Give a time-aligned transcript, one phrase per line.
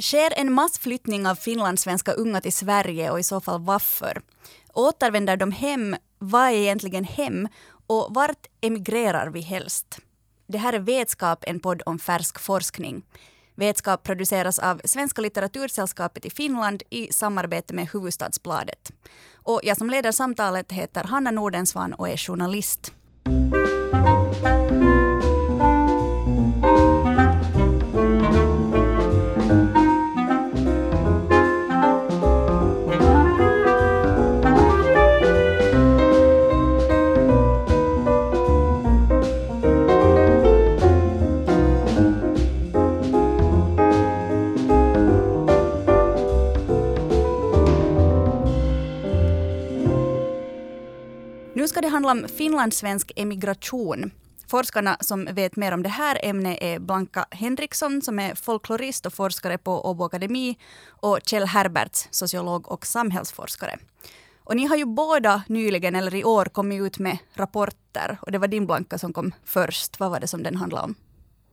[0.00, 4.22] Sker en massflyttning av finlandssvenska unga till Sverige och i så fall varför?
[4.72, 5.96] Återvänder de hem?
[6.18, 7.48] Vad är egentligen hem?
[7.86, 9.98] Och vart emigrerar vi helst?
[10.46, 13.02] Det här är Vetskap, en podd om färsk forskning.
[13.54, 18.92] Vetskap produceras av Svenska litteratursällskapet i Finland i samarbete med Huvudstadsbladet.
[19.34, 22.92] Och jag som leder samtalet heter Hanna Nordensvan och är journalist.
[51.64, 54.10] Nu ska det handla om finlandssvensk emigration.
[54.48, 59.12] Forskarna som vet mer om det här ämnet är Blanka Henriksson som är folklorist och
[59.12, 63.78] forskare på Åbo Akademi och Kjell Herberts, sociolog och samhällsforskare.
[64.38, 68.18] Och ni har ju båda nyligen, eller i år, kommit ut med rapporter.
[68.20, 70.00] Och det var din Blanka som kom först.
[70.00, 70.94] Vad var det som den handlade om?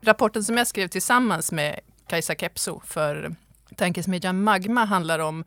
[0.01, 3.35] Rapporten som jag skrev tillsammans med Kajsa Kepso för
[3.75, 5.43] tankesmedjan Magma handlar om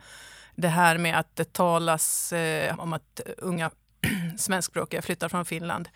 [0.57, 3.71] det här med att det talas eh, om att unga
[4.39, 5.89] svenskspråkiga flyttar från Finland.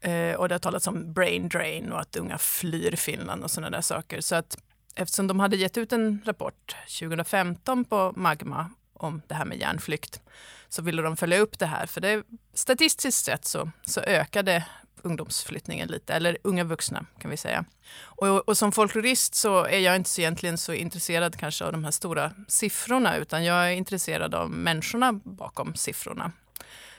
[0.00, 3.70] Eh, och det har talats om brain drain och att unga flyr Finland och sådana
[3.70, 4.20] där saker.
[4.20, 4.58] Så att
[4.94, 10.20] eftersom de hade gett ut en rapport 2015 på Magma om det här med hjärnflykt
[10.68, 11.86] så ville de följa upp det här.
[11.86, 12.22] För det,
[12.54, 14.64] statistiskt sett så, så ökade
[15.02, 17.64] ungdomsflyttningen lite, eller unga vuxna kan vi säga.
[18.02, 21.84] Och, och, som folklorist så är jag inte så egentligen så intresserad kanske av de
[21.84, 26.32] här stora siffrorna utan jag är intresserad av människorna bakom siffrorna.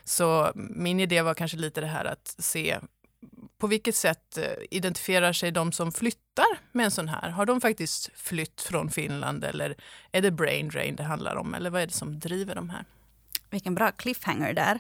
[0.06, 2.80] Så min idé var kanske lite det här att se
[3.58, 7.30] på vilket sätt eh, identifierar sig de som flyttar med en sån här?
[7.30, 9.76] Har de faktiskt flytt från Finland eller
[10.12, 11.54] är det brain drain det handlar om?
[11.54, 12.86] Eller vad är det som driver de här?
[13.50, 14.80] Vilken bra cliffhanger där.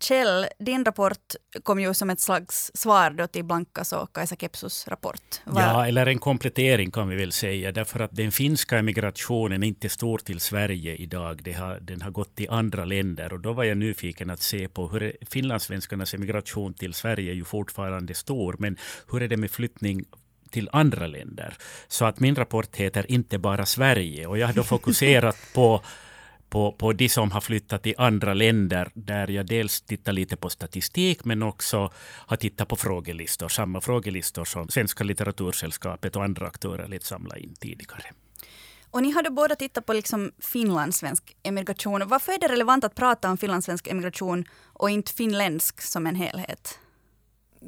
[0.00, 4.88] Kjell, din rapport kom ju som ett slags svar då till Blankas och Kajsa Kepsos
[4.88, 5.40] rapport.
[5.44, 5.62] Var...
[5.62, 7.72] Ja, eller en komplettering kan vi väl säga.
[7.72, 11.54] Därför att den finska emigrationen är inte stor till Sverige idag.
[11.58, 13.32] Har, den har gått till andra länder.
[13.32, 17.44] Och då var jag nyfiken att se på hur finlandssvenskarnas emigration till Sverige är ju
[17.44, 18.56] fortfarande stor.
[18.58, 18.76] Men
[19.12, 20.04] hur är det med flyttning
[20.50, 21.54] till andra länder?
[21.88, 24.26] Så att min rapport heter Inte bara Sverige.
[24.26, 25.82] Och jag har då fokuserat på
[26.48, 30.50] på, på de som har flyttat till andra länder, där jag dels tittar lite på
[30.50, 31.92] statistik, men också
[32.26, 37.54] har tittat på frågelistor, samma frågelistor som Svenska litteratursällskapet och andra aktörer lät samla in
[37.60, 38.12] tidigare.
[38.90, 42.08] Och ni har då båda tittat på liksom finlandssvensk emigration.
[42.08, 46.78] Varför är det relevant att prata om finlandssvensk emigration och inte finländsk som en helhet?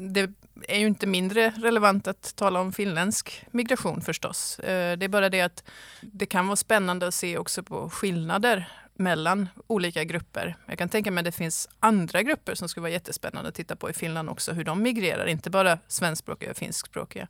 [0.00, 0.31] Det
[0.69, 4.59] är ju inte mindre relevant att tala om finländsk migration förstås.
[4.59, 5.64] Eh, det är bara det att
[6.00, 10.56] det kan vara spännande att se också på skillnader mellan olika grupper.
[10.66, 13.76] Jag kan tänka mig att det finns andra grupper som skulle vara jättespännande att titta
[13.76, 17.28] på i Finland också, hur de migrerar, inte bara svenskspråkiga och finskspråkiga.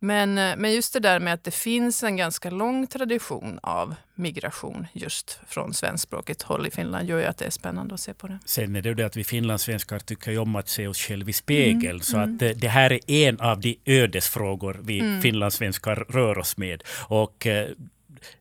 [0.00, 3.94] Men, eh, men just det där med att det finns en ganska lång tradition av
[4.14, 8.14] migration just från svenskspråkigt håll i Finland gör ju att det är spännande att se
[8.14, 8.38] på det.
[8.44, 11.32] Sen är det det att vi finlandssvenskar tycker ju om att se oss själva i
[11.32, 11.90] spegel.
[11.90, 12.34] Mm, så mm.
[12.34, 15.22] att eh, det här är en av de ödesfrågor vi mm.
[15.22, 16.82] finlandssvenskar rör oss med.
[17.08, 17.68] Och eh,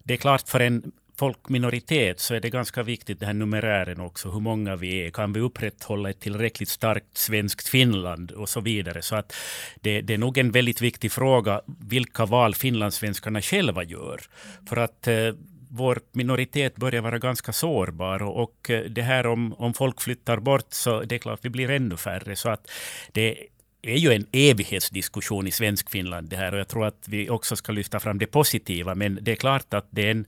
[0.03, 4.29] det är klart för en folkminoritet så är det ganska viktigt, den här numerären också,
[4.29, 5.09] hur många vi är.
[5.09, 9.01] Kan vi upprätthålla ett tillräckligt starkt svenskt Finland och så vidare.
[9.01, 9.33] Så att
[9.81, 14.22] det, det är nog en väldigt viktig fråga, vilka val finlandssvenskarna själva gör.
[14.69, 15.33] För att eh,
[15.69, 20.38] vår minoritet börjar vara ganska sårbar och, och eh, det här om, om folk flyttar
[20.39, 22.35] bort så det är klart vi blir ännu färre.
[22.35, 22.72] Så att
[23.11, 23.38] det
[23.81, 27.55] är ju en evighetsdiskussion i svensk Finland det här och jag tror att vi också
[27.55, 30.25] ska lyfta fram det positiva men det är klart att det är en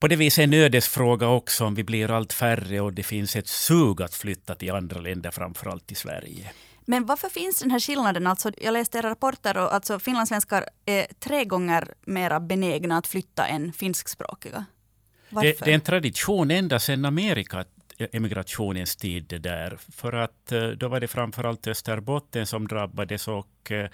[0.00, 3.48] på det viset en ödesfråga också om vi blir allt färre och det finns ett
[3.48, 6.52] sug att flytta till andra länder, framförallt till Sverige.
[6.84, 8.26] Men varför finns den här skillnaden?
[8.26, 13.46] Alltså, jag läste era rapporter och alltså, finlandssvenskar är tre gånger mer benägna att flytta
[13.46, 14.64] än finskspråkiga.
[15.30, 15.48] Varför?
[15.48, 17.64] Det, det är en tradition ända sedan Amerika
[17.98, 19.40] emigrationens tid.
[19.40, 19.78] Där.
[19.96, 23.88] För att eh, då var det framförallt Österbotten som drabbades och Eh,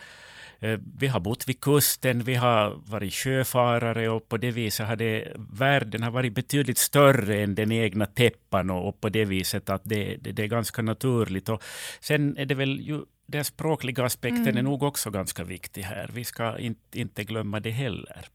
[0.99, 5.33] vi har bott vid kusten, vi har varit sjöfarare och på det viset har det,
[5.37, 9.83] världen har varit betydligt större än den egna täppan och, och på det viset att
[9.85, 11.49] det, det, det, är ganska naturligt.
[11.49, 11.63] Och
[12.01, 14.57] sen är det väl ju den språkliga aspekten mm.
[14.57, 16.11] är nog också ganska viktig här.
[16.13, 18.27] Vi ska inte, inte glömma det heller.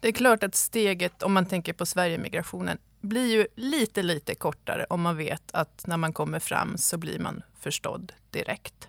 [0.00, 4.86] Det är klart att steget, om man tänker på Sverigemigrationen, blir ju lite, lite kortare
[4.90, 8.88] om man vet att när man kommer fram så blir man förstådd direkt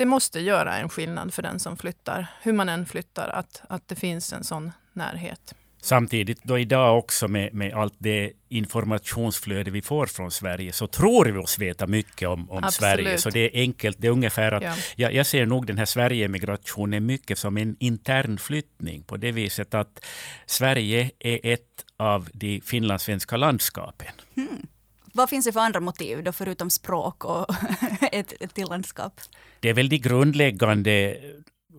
[0.00, 3.88] det måste göra en skillnad för den som flyttar, hur man än flyttar, att, att
[3.88, 5.54] det finns en sån närhet.
[5.82, 11.24] Samtidigt då idag också med, med allt det informationsflöde vi får från Sverige så tror
[11.24, 13.18] vi oss veta mycket om, om Sverige.
[13.18, 13.96] Så det är enkelt.
[14.00, 14.74] Det är ungefär att ja.
[14.96, 19.74] jag, jag ser nog den här Sverige-emigrationen mycket som en intern flyttning på det viset
[19.74, 20.04] att
[20.46, 24.12] Sverige är ett av de finlandssvenska landskapen.
[24.34, 24.66] Hmm.
[25.12, 27.46] Vad finns det för andra motiv då förutom språk och
[28.12, 29.20] ett, ett till landskap?
[29.60, 31.16] Det är väl de grundläggande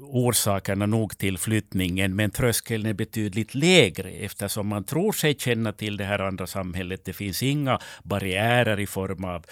[0.02, 5.98] orsakerna nog till flyttningen, men tröskeln är betydligt lägre eftersom man tror sig känna till
[5.98, 7.06] det här andra samhället.
[7.06, 9.46] Det finns inga barriärer i form av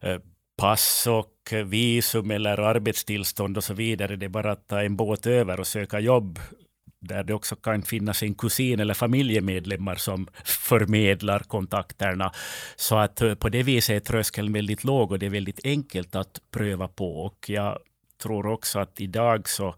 [0.00, 0.18] eh,
[0.56, 4.16] pass och visum eller arbetstillstånd och så vidare.
[4.16, 6.38] Det är bara att ta en båt över och söka jobb
[7.04, 12.32] där det också kan finnas en kusin eller familjemedlemmar som förmedlar kontakterna.
[12.76, 16.14] Så att eh, på det viset är tröskeln väldigt låg och det är väldigt enkelt
[16.14, 17.24] att pröva på.
[17.24, 17.78] Och jag
[18.22, 19.74] tror också att idag så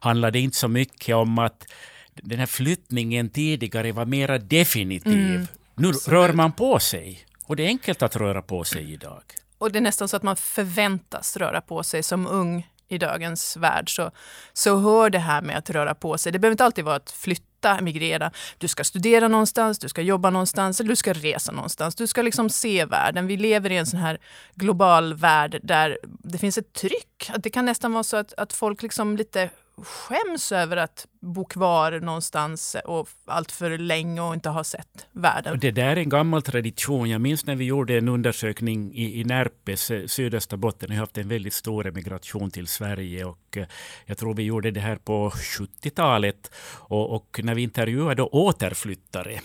[0.00, 1.66] handlar det inte så mycket om att
[2.14, 5.34] den här flyttningen tidigare var mera definitiv.
[5.34, 5.46] Mm.
[5.74, 7.20] Nu rör man på sig.
[7.46, 9.22] Och det är enkelt att röra på sig idag.
[9.58, 13.56] Och det är nästan så att man förväntas röra på sig som ung i dagens
[13.56, 14.10] värld så,
[14.52, 16.32] så hör det här med att röra på sig.
[16.32, 18.30] Det behöver inte alltid vara att flytta, emigrera.
[18.58, 21.94] Du ska studera någonstans, du ska jobba någonstans eller du ska resa någonstans.
[21.94, 23.26] Du ska liksom se världen.
[23.26, 24.18] Vi lever i en sån här
[24.54, 27.30] global värld där det finns ett tryck.
[27.34, 29.50] Att det kan nästan vara så att, att folk liksom lite
[29.84, 35.58] skäms över att bo kvar någonstans och allt för länge och inte ha sett världen.
[35.60, 37.10] Det där är en gammal tradition.
[37.10, 40.88] Jag minns när vi gjorde en undersökning i, i Närpes, eh, sydöstra botten.
[40.90, 43.66] Vi har haft en väldigt stor emigration till Sverige och eh,
[44.06, 46.50] jag tror vi gjorde det här på 70-talet.
[46.78, 49.40] Och, och när vi intervjuade återflyttare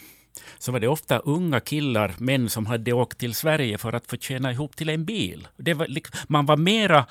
[0.59, 4.17] så var det ofta unga killar, män som hade åkt till Sverige för att få
[4.17, 5.47] tjäna ihop till en bil.
[5.57, 5.87] Det var,
[6.27, 7.05] man var mera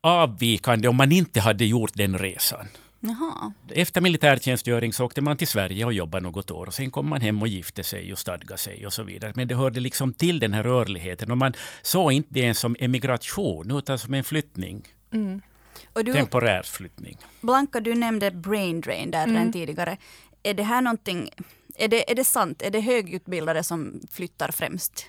[0.00, 2.66] avvikande om man inte hade gjort den resan.
[3.00, 3.52] Jaha.
[3.68, 6.66] Efter militärtjänstgöring så åkte man till Sverige och jobbade något år.
[6.66, 9.32] och Sen kom man hem och gifte sig och stadgade sig och så vidare.
[9.36, 11.30] Men det hörde liksom till den här rörligheten.
[11.30, 14.82] Och man såg inte det som emigration utan som en flyttning.
[15.12, 15.40] Mm.
[15.92, 17.18] Du, Temporär flyttning.
[17.40, 19.52] Blanka, du nämnde brain drain där mm.
[19.52, 19.96] tidigare.
[20.42, 21.30] Är det här någonting,
[21.76, 22.62] är det, är det sant?
[22.62, 25.06] Är det högutbildade som flyttar främst?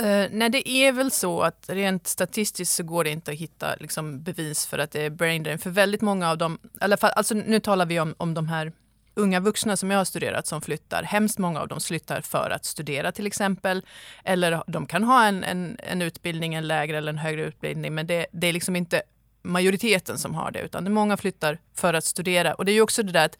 [0.00, 3.74] Uh, nej, det är väl så att rent statistiskt så går det inte att hitta
[3.80, 5.58] liksom, bevis för att det är brain drain.
[5.58, 8.48] För väldigt många av dem, i alla fall, alltså, nu talar vi om, om de
[8.48, 8.72] här
[9.14, 11.02] unga vuxna som jag har studerat som flyttar.
[11.02, 13.82] Hemskt många av dem flyttar för att studera till exempel.
[14.24, 17.94] Eller de kan ha en, en, en utbildning, en lägre eller en högre utbildning.
[17.94, 19.02] Men det, det är liksom inte
[19.42, 22.54] majoriteten som har det, utan det många flyttar för att studera.
[22.54, 23.38] Och det är ju också det där att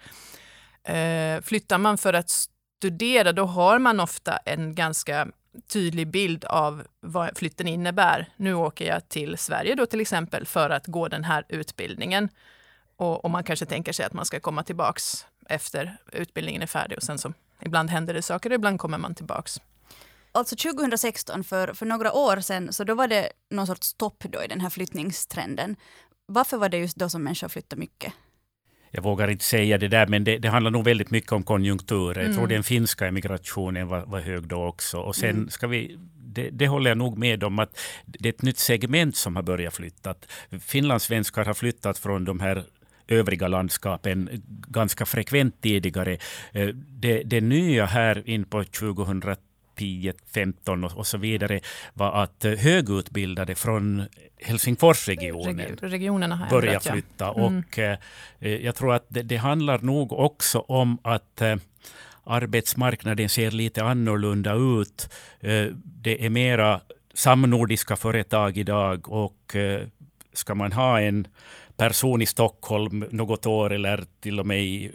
[0.89, 5.29] uh, flyttar man för att studera, då har man ofta en ganska
[5.67, 8.29] tydlig bild av vad flytten innebär.
[8.37, 12.29] Nu åker jag till Sverige då till exempel för att gå den här utbildningen.
[12.97, 16.99] Och, och man kanske tänker sig att man ska komma tillbaks efter utbildningen är färdig
[16.99, 19.61] och sen så ibland händer det saker och ibland kommer man tillbaks.
[20.33, 24.43] Alltså 2016, för, för några år sedan, så då var det någon sorts stopp då
[24.43, 25.77] i den här flyttningstrenden.
[26.27, 28.13] Varför var det just då som människor flyttade mycket?
[28.95, 32.21] Jag vågar inte säga det där, men det, det handlar nog väldigt mycket om konjunkturer.
[32.21, 32.27] Mm.
[32.27, 32.55] Jag tror mm.
[32.55, 34.99] den finska emigrationen var, var hög då också.
[34.99, 35.49] Och sen mm.
[35.49, 39.17] ska vi det, det, håller jag nog med om att det är ett nytt segment
[39.17, 40.15] som har börjat flytta.
[40.61, 42.65] Finlandssvenskar har flyttat från de här
[43.09, 44.29] övriga landskapen
[44.69, 46.19] ganska frekvent tidigare.
[46.53, 51.61] Eh, det, det nya här in på 2010 10, 15 och, så vidare
[51.95, 54.03] var att eh, högutbildade från
[54.41, 57.25] Helsingforsregionen Regionerna börjar flytta.
[57.25, 57.47] Ja.
[57.47, 57.59] Mm.
[57.69, 57.99] Och, eh,
[58.39, 61.57] jag tror att det, det, handlar nog också om att eh,
[62.25, 65.09] arbetsmarknaden ser lite annorlunda ut.
[65.41, 66.81] Eh, det är mera
[67.15, 69.87] samnordiska företag idag och eh,
[70.33, 71.27] ska man ha en
[71.77, 74.91] person i Stockholm något år eller till och med i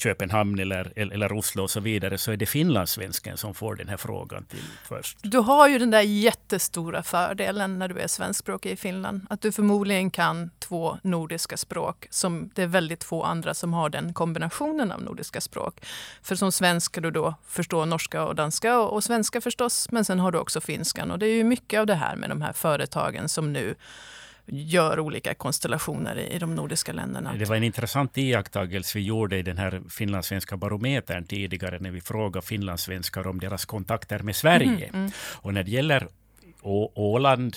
[0.00, 3.96] Köpenhamn eller, eller Oslo och så vidare så är det finlandssvensken som får den här
[3.96, 5.18] frågan till först.
[5.22, 9.26] Du har ju den där jättestora fördelen när du är svenskspråkig i Finland.
[9.30, 12.06] Att du förmodligen kan två nordiska språk.
[12.10, 15.86] Som det är väldigt få andra som har den kombinationen av nordiska språk.
[16.22, 19.88] För som svensk ska du då förstå norska och danska och, och svenska förstås.
[19.90, 21.10] Men sen har du också finskan.
[21.10, 23.74] Och det är ju mycket av det här med de här företagen som nu
[24.50, 27.34] gör olika konstellationer i de nordiska länderna.
[27.38, 32.00] Det var en intressant iakttagelse vi gjorde i den här finlandssvenska barometern tidigare när vi
[32.00, 34.86] frågade finlandssvenskar om deras kontakter med Sverige.
[34.86, 35.10] Mm, mm.
[35.16, 36.08] Och när det gäller
[36.62, 37.56] Å Åland,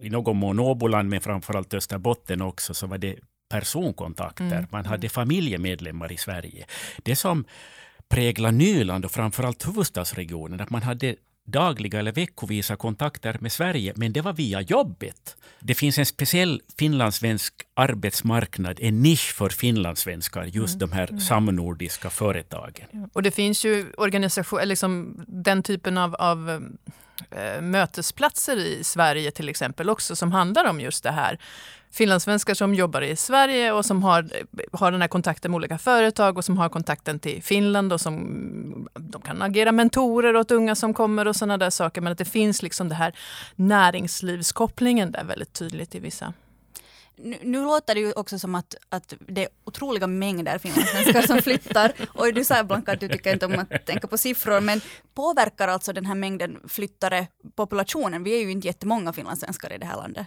[0.00, 3.16] i någon mån Åboland, men framförallt Österbotten också, så var det
[3.50, 4.44] personkontakter.
[4.44, 4.66] Mm.
[4.70, 6.66] Man hade familjemedlemmar i Sverige.
[7.02, 7.44] Det som
[8.08, 11.16] präglar Nyland och framförallt huvudstadsregionen, att man hade
[11.50, 15.36] dagliga eller veckovisa kontakter med Sverige, men det var via jobbet.
[15.60, 20.90] Det finns en speciell finlandssvensk arbetsmarknad, en nisch för finlandssvenskar, just mm.
[20.90, 21.20] de här mm.
[21.20, 23.10] samnordiska företagen.
[23.12, 26.58] Och det finns ju organisationer, liksom den typen av, av äh,
[27.30, 31.38] Eh, mötesplatser i Sverige till exempel också som handlar om just det här
[31.92, 35.78] finlandssvenskar som jobbar i Sverige och som har, eh, har den här kontakten med olika
[35.78, 40.74] företag och som har kontakten till Finland och som de kan agera mentorer åt unga
[40.74, 42.00] som kommer och sådana där saker.
[42.00, 43.12] Men att det finns liksom det här
[43.56, 46.32] näringslivskopplingen där väldigt tydligt i vissa
[47.22, 51.42] nu, nu, låter det ju också som att, att det är otroliga mängder finlandssvenskar som
[51.42, 51.92] flyttar.
[52.14, 54.80] Och du sa Blanka att du tycker inte om att tänka på siffror, men
[55.14, 58.24] påverkar alltså den här mängden flyttare populationen?
[58.24, 60.26] Vi är ju inte jättemånga finlandssvenskar i det här landet.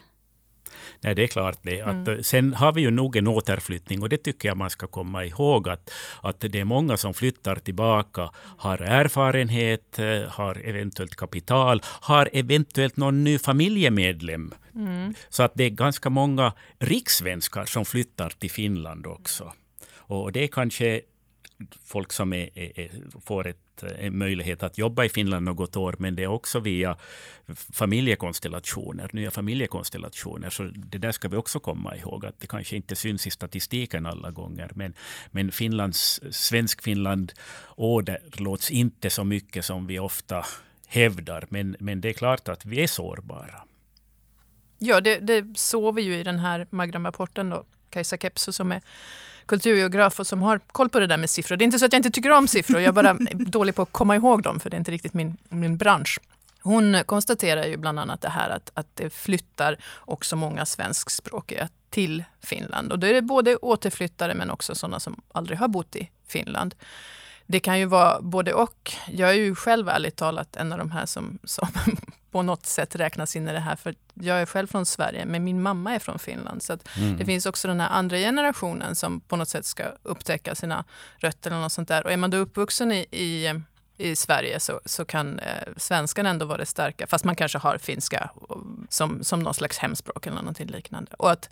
[1.01, 1.81] Nej, det är klart det.
[1.81, 2.23] Att, mm.
[2.23, 5.69] Sen har vi ju nog en återflyttning och det tycker jag man ska komma ihåg
[5.69, 12.29] att, att det är många som flyttar tillbaka, har erfarenhet, eh, har eventuellt kapital, har
[12.33, 14.53] eventuellt någon ny familjemedlem.
[14.75, 15.13] Mm.
[15.29, 19.53] Så att det är ganska många rikssvenskar som flyttar till Finland också.
[19.95, 21.01] Och det är kanske
[21.85, 22.89] folk som är, är,
[23.25, 26.27] får ett ett, en eh, möjlighet att jobba i Finland något år, men det är
[26.27, 26.97] också via
[27.73, 30.49] familjekonstellationer, nya familjekonstellationer.
[30.49, 34.05] Så det där ska vi också komma ihåg, att det kanske inte syns i statistiken
[34.05, 34.93] alla gånger, men,
[35.31, 37.33] men Finlands, Svensk-Finland
[37.75, 40.45] åderlåts inte så mycket som vi ofta
[40.87, 43.63] hävdar, men, men det är klart att vi är sårbara.
[44.79, 47.53] Ja, det, det såg vi ju i den här Magram-rapporten
[47.89, 48.81] Kajsa Kepso som är
[49.45, 51.57] kulturgeograf och som har koll på det där med siffror.
[51.57, 53.81] Det är inte så att jag inte tycker om siffror, jag är bara dålig på
[53.81, 56.19] att komma ihåg dem för det är inte riktigt min, min bransch.
[56.61, 62.23] Hon konstaterar ju bland annat det här att, att det flyttar också många svenskspråkiga till
[62.41, 62.91] Finland.
[62.91, 66.75] Och då är det både återflyttare men också sådana som aldrig har bott i Finland.
[67.45, 68.91] Det kan ju vara både och.
[69.07, 71.67] Jag är ju själv ärligt talat en av de här som, som
[72.33, 73.75] på något sätt räknas in i det här.
[73.75, 76.63] För jag är själv från Sverige, men min mamma är från Finland.
[76.63, 77.17] Så mm.
[77.17, 80.83] det finns också den här andra generationen som på något sätt ska upptäcka sina
[81.17, 81.51] rötter.
[81.51, 82.03] eller något sånt där.
[82.03, 83.61] Och är man då uppvuxen i, i
[83.97, 87.77] i Sverige så, så kan eh, svenskan ändå vara det starka, fast man kanske har
[87.77, 88.29] finska
[88.89, 91.11] som, som någon slags hemspråk eller något liknande.
[91.17, 91.49] Och att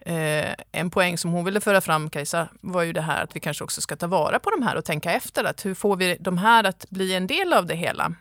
[0.00, 3.40] Eh, en poäng som hon ville föra fram, Kajsa, var ju det här att vi
[3.40, 5.44] kanske också ska ta vara på de här och tänka efter.
[5.44, 8.12] Att hur får vi de här att bli en del av det hela?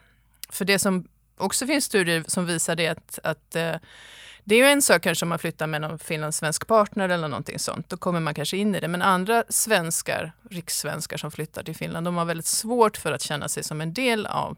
[0.50, 3.75] För det som också finns studier som visar det att, att eh,
[4.44, 7.60] det är ju en sak kanske om man flyttar med någon finlandssvensk partner eller någonting
[7.60, 7.89] sånt.
[7.89, 8.88] Då kommer man kanske in i det.
[8.88, 13.48] Men andra svenskar, rikssvenskar som flyttar till Finland, de har väldigt svårt för att känna
[13.48, 14.58] sig som en del av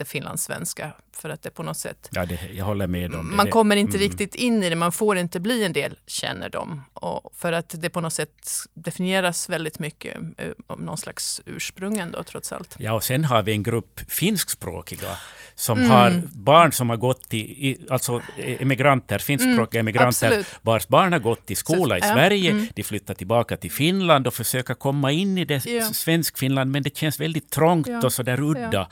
[0.00, 0.92] det finlandssvenska.
[1.12, 2.08] För att det på något sätt...
[2.12, 3.36] Ja, det, jag håller med om det.
[3.36, 4.08] Man kommer inte mm.
[4.08, 6.82] riktigt in i det, man får inte bli en del, känner de.
[6.94, 10.16] Och för att det på något sätt definieras väldigt mycket
[10.66, 12.76] om någon slags ursprung ändå, trots allt.
[12.78, 15.16] Ja, och sen har vi en grupp finskspråkiga
[15.54, 15.90] som mm.
[15.90, 20.46] har barn som har gått i, alltså emigranter, finskspråkiga mm, emigranter, absolut.
[20.62, 22.50] vars barn har gått i skola Så, i Sverige.
[22.50, 22.66] Mm.
[22.74, 25.92] De flyttar tillbaka till Finland och försöker komma in i det ja.
[25.92, 28.00] svensk-Finland, men det känns väldigt trångt ja.
[28.04, 28.70] och sådär udda.
[28.72, 28.88] Ja.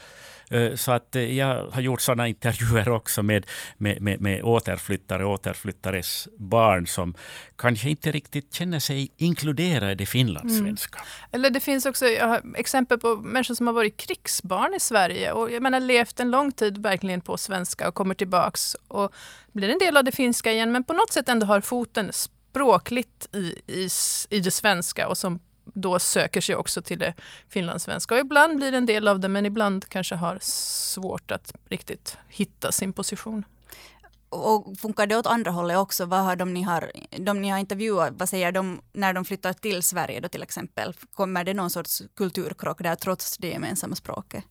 [0.51, 5.25] Eh, så att eh, jag har gjort sådana intervjuer också med, med, med, med återflyttare
[5.25, 7.15] och återflyttares barn som
[7.57, 10.99] kanske inte riktigt känner sig inkluderade i finlandssvenska.
[10.99, 11.09] Mm.
[11.33, 12.07] Eller det finns också
[12.57, 16.53] exempel på människor som har varit krigsbarn i Sverige och jag menar levt en lång
[16.53, 19.13] tid verkligen på svenska och kommer tillbaks och
[19.53, 23.29] blir en del av det finska igen men på något sätt ändå har foten språkligt
[23.33, 23.89] i, i,
[24.31, 25.41] i det svenska och som
[25.75, 27.15] då söker sig också till det
[27.49, 28.15] finlandssvenska.
[28.15, 32.17] Och ibland blir det en del av det men ibland kanske har svårt att riktigt
[32.29, 33.45] hitta sin position.
[34.31, 36.05] Och funkar det åt andra hållet också?
[36.05, 39.53] Vad har de ni har, de ni har intervjuat, vad säger de när de flyttar
[39.53, 40.95] till Sverige då till exempel?
[41.15, 44.45] Kommer det någon sorts kulturkrock där trots det gemensamma språket?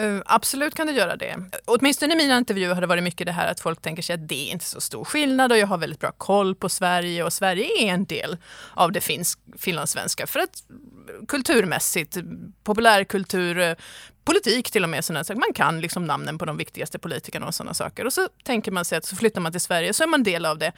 [0.00, 1.36] Uh, absolut kan det göra det.
[1.64, 4.28] Åtminstone i mina intervjuer har det varit mycket det här att folk tänker sig att
[4.28, 7.32] det är inte så stor skillnad och jag har väldigt bra koll på Sverige och
[7.32, 8.36] Sverige är en del
[8.74, 10.62] av det finsk, finlandssvenska för att
[11.28, 12.16] kulturmässigt,
[12.64, 13.74] populärkultur, eh,
[14.24, 15.04] politik till och med.
[15.04, 15.40] Sådana saker.
[15.40, 18.06] Man kan liksom namnen på de viktigaste politikerna och sådana saker.
[18.06, 20.46] Och så tänker man sig att så flyttar man till Sverige så är man del
[20.46, 20.72] av det.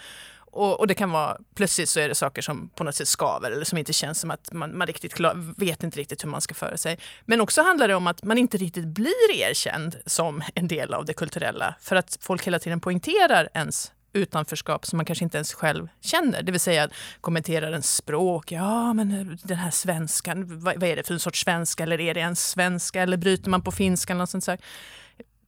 [0.56, 3.50] Och, och, det kan vara, plötsligt så är det saker som på något sätt skaver
[3.50, 6.40] eller som inte känns som att man, man riktigt klar, vet inte riktigt hur man
[6.40, 6.98] ska föra sig.
[7.24, 11.04] Men också handlar det om att man inte riktigt blir erkänd som en del av
[11.04, 15.54] det kulturella för att folk hela tiden poängterar ens utanförskap som man kanske inte ens
[15.54, 16.42] själv känner.
[16.42, 16.88] Det vill säga
[17.20, 18.52] kommenterar en språk.
[18.52, 21.82] Ja, men den här svenskan, vad, vad är det för en sorts svenska?
[21.82, 23.02] Eller är det en svenska?
[23.02, 24.12] Eller bryter man på finska?
[24.12, 24.56] Eller något sånt så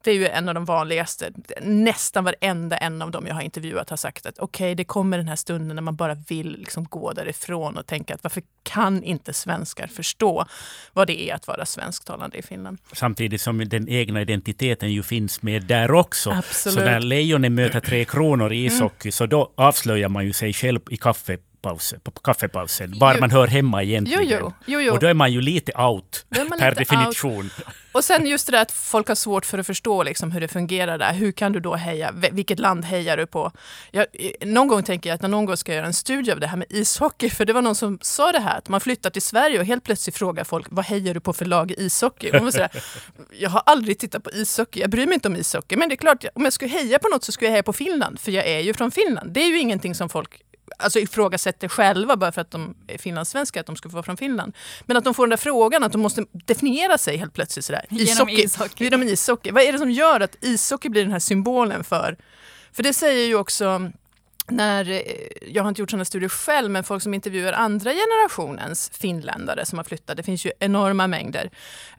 [0.05, 1.33] det är ju en av de vanligaste.
[1.63, 5.19] Nästan varenda en av dem jag har intervjuat har sagt att okej, okay, det kommer
[5.19, 9.03] den här stunden när man bara vill liksom gå därifrån och tänka att varför kan
[9.03, 10.45] inte svenskar förstå
[10.93, 12.79] vad det är att vara svensktalande i Finland?
[12.93, 16.31] Samtidigt som den egna identiteten ju finns med där också.
[16.31, 16.79] Absolut.
[16.79, 19.13] Så när lejonen möter Tre Kronor i ishockey, mm.
[19.13, 23.21] så då avslöjar man ju sig själv i kaffe pausen, på kaffepausen, var jo.
[23.21, 24.53] man hör hemma egentligen.
[24.67, 24.93] Jo, jo.
[24.93, 26.27] Och då är man ju lite out
[26.59, 27.43] per definition.
[27.43, 27.53] Out.
[27.93, 30.49] Och sen just det där att folk har svårt för att förstå liksom hur det
[30.49, 31.13] fungerar där.
[31.13, 32.13] Hur kan du då heja?
[32.33, 33.53] Vilket land hejar du på?
[33.91, 34.07] Jag,
[34.41, 36.57] någon gång tänker jag att när någon gång ska göra en studie av det här
[36.57, 39.59] med ishockey, för det var någon som sa det här, att man flyttar till Sverige
[39.59, 42.31] och helt plötsligt frågar folk, vad hejar du på för lag i ishockey?
[42.31, 42.71] Och man säger,
[43.41, 45.97] jag har aldrig tittat på ishockey, jag bryr mig inte om ishockey, men det är
[45.97, 48.47] klart, om jag skulle heja på något så skulle jag heja på Finland, för jag
[48.47, 49.33] är ju från Finland.
[49.33, 50.43] Det är ju ingenting som folk
[50.77, 54.17] alltså ifrågasätter själva bara för att de är finlandssvenskar, att de ska få vara från
[54.17, 54.57] Finland.
[54.87, 57.87] Men att de får den där frågan, att de måste definiera sig helt plötsligt sådär.
[57.91, 58.85] Genom ishockey.
[58.85, 59.51] Genom ishockey.
[59.51, 62.17] Vad är det som gör att ishockey blir den här symbolen för...
[62.73, 63.91] För det säger ju också
[64.51, 65.01] när, eh,
[65.47, 69.79] jag har inte gjort sådana studier själv, men folk som intervjuar andra generationens finländare som
[69.79, 71.51] har flyttat, det finns ju enorma mängder,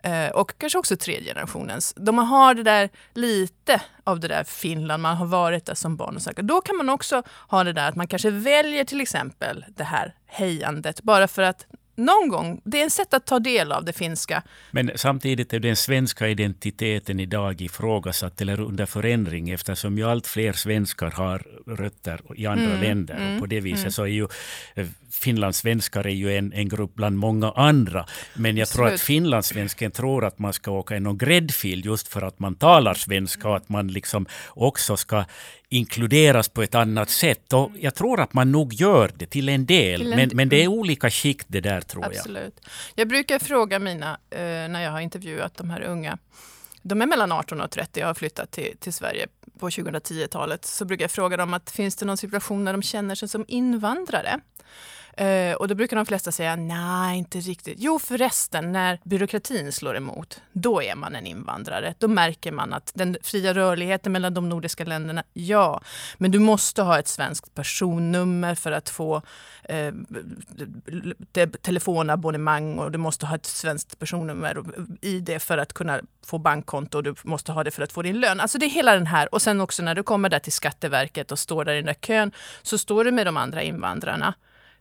[0.03, 1.93] eh, och kanske också tredje generationens.
[1.97, 6.15] De har det där lite av det där Finland, man har varit där som barn
[6.15, 6.31] och så.
[6.35, 10.13] Då kan man också ha det där att man kanske väljer till exempel det här
[10.27, 11.65] hejandet bara för att
[11.99, 12.61] någon gång.
[12.63, 14.43] Det är ett sätt att ta del av det finska.
[14.71, 20.53] Men samtidigt är den svenska identiteten idag ifrågasatt eller under förändring eftersom ju allt fler
[20.53, 23.15] svenskar har rötter i andra mm, länder.
[23.15, 23.91] Mm, och på det viset mm.
[23.91, 24.27] så är ju
[24.75, 28.05] eh, finlandssvenskar är ju en, en grupp bland många andra.
[28.33, 32.21] Men jag tror att finlandssvensken tror att man ska åka i någon gräddfil just för
[32.21, 35.25] att man talar svenska och att man liksom också ska
[35.69, 37.53] inkluderas på ett annat sätt.
[37.53, 39.99] Och jag tror att man nog gör det till en del.
[39.99, 42.15] Till en men, men det är olika skikt det där tror jag.
[42.15, 42.59] Absolut.
[42.95, 46.17] Jag brukar fråga mina, eh, när jag har intervjuat de här unga,
[46.81, 49.27] de är mellan 18 och 30 och har flyttat till, till Sverige
[49.59, 50.65] på 2010-talet.
[50.65, 53.45] Så brukar jag fråga dem att finns det någon situation när de känner sig som
[53.47, 54.39] invandrare?
[55.19, 57.75] Eh, och då brukar de flesta säga nej, inte riktigt.
[57.77, 61.93] Jo, förresten, när byråkratin slår emot, då är man en invandrare.
[61.97, 65.81] Då märker man att den fria rörligheten mellan de nordiska länderna, ja,
[66.17, 69.21] men du måste ha ett svenskt personnummer för att få
[69.63, 69.93] eh,
[71.61, 76.37] telefonabonnemang och du måste ha ett svenskt personnummer eh, i det för att kunna få
[76.37, 78.39] bankkonto och du måste ha det för att få din lön.
[78.39, 81.31] Alltså det är hela den här och sen också när du kommer där till Skatteverket
[81.31, 84.33] och står där i den där kön så står du med de andra invandrarna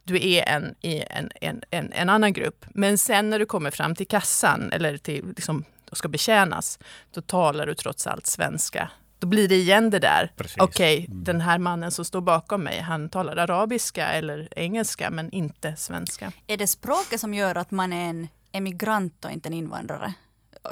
[0.08, 2.66] du är en i en, en, en, en, annan grupp.
[2.74, 6.78] Men sen när du kommer fram till kassan eller till, liksom, och ska betjänas,
[7.10, 8.90] då talar du trots allt svenska.
[9.18, 10.32] Då blir det igen det där.
[10.38, 11.24] Okej, okay, mm.
[11.24, 16.32] den här mannen som står bakom mig, han talar arabiska eller engelska, men inte svenska.
[16.46, 20.12] Är det språket som gör att man är en emigrant och inte en invandrare?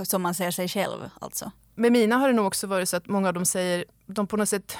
[0.02, 1.50] Som man ser sig själv alltså?
[1.74, 4.36] Med mina har det nog också varit så att många av dem säger, de på
[4.36, 4.76] något sätt,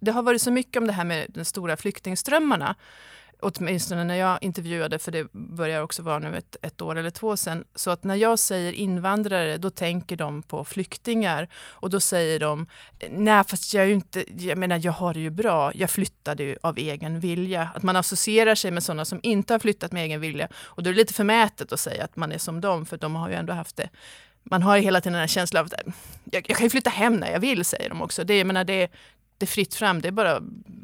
[0.00, 2.74] det har varit så mycket om det här med de stora flyktingströmmarna
[3.40, 7.36] åtminstone när jag intervjuade, för det börjar också vara nu ett, ett år eller två
[7.36, 12.40] sedan, så att när jag säger invandrare, då tänker de på flyktingar och då säger
[12.40, 12.66] de,
[13.10, 16.42] nej fast jag är ju inte, jag menar jag har det ju bra, jag flyttade
[16.42, 17.68] ju av egen vilja.
[17.74, 20.90] Att man associerar sig med sådana som inte har flyttat med egen vilja och då
[20.90, 23.34] är det lite förmätet att säga att man är som dem, för de har ju
[23.34, 23.88] ändå haft det
[24.50, 25.94] man har hela tiden den här känslan av att
[26.30, 28.24] jag, jag, kan ju flytta hem när jag vill, säger de också.
[28.24, 28.88] Det, jag menar, det,
[29.38, 30.00] det är fritt fram.
[30.00, 30.42] Det är bara att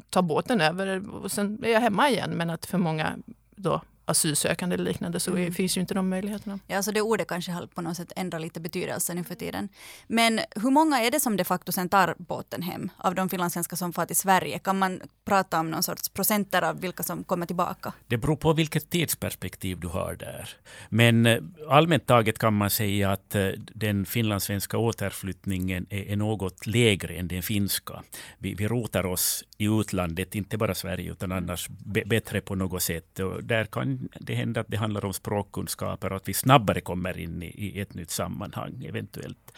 [0.09, 2.31] ta båten över och sen är jag hemma igen.
[2.31, 3.17] Men att för många
[3.55, 5.53] då asylsökande eller liknande så mm.
[5.53, 6.59] finns ju inte de möjligheterna.
[6.67, 9.69] Ja, så det ordet kanske har på något sätt ändrat lite betydelse nu för tiden.
[10.07, 13.77] Men hur många är det som de facto sen tar båten hem av de finlandssvenskar
[13.77, 14.59] som far till Sverige?
[14.59, 17.93] Kan man prata om någon sorts procenter av vilka som kommer tillbaka?
[18.07, 20.49] Det beror på vilket tidsperspektiv du har där.
[20.89, 21.37] Men eh,
[21.69, 27.43] allmänt taget kan man säga att eh, den finlandssvenska återflyttningen är något lägre än den
[27.43, 28.03] finska.
[28.37, 31.69] Vi, vi rotar oss i utlandet, inte bara Sverige utan annars
[32.05, 33.19] bättre på något sätt.
[33.19, 37.17] Och där kan det händer att det handlar om språkkunskaper och att vi snabbare kommer
[37.17, 39.51] in i, i ett nytt sammanhang eventuellt.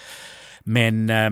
[0.59, 1.29] Men eh,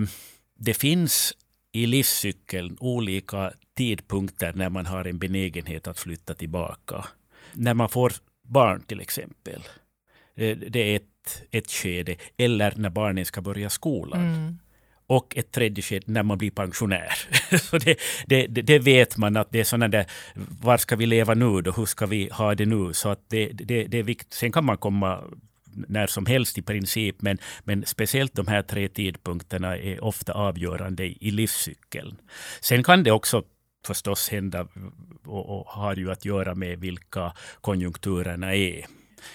[0.58, 1.32] det finns
[1.72, 7.04] i livscykeln olika tidpunkter när man har en benägenhet att flytta tillbaka.
[7.52, 9.62] När man får barn till exempel.
[10.34, 12.16] Eh, det är ett, ett skede.
[12.36, 14.20] Eller när barnen ska börja skolan.
[14.20, 14.58] Mm
[15.06, 17.12] och ett tredje skede när man blir pensionär.
[17.58, 20.06] så det, det, det, vet man att det är sådana där,
[20.62, 22.92] var ska vi leva nu då, hur ska vi ha det nu?
[22.92, 24.32] Så att det, det, det är viktigt.
[24.32, 25.24] Sen kan man komma
[25.88, 31.04] när som helst i princip, men, men speciellt de här tre tidpunkterna är ofta avgörande
[31.04, 32.16] i livscykeln.
[32.60, 33.42] Sen kan det också
[33.86, 34.68] förstås hända
[35.24, 38.86] och, och har ju att göra med vilka konjunkturerna är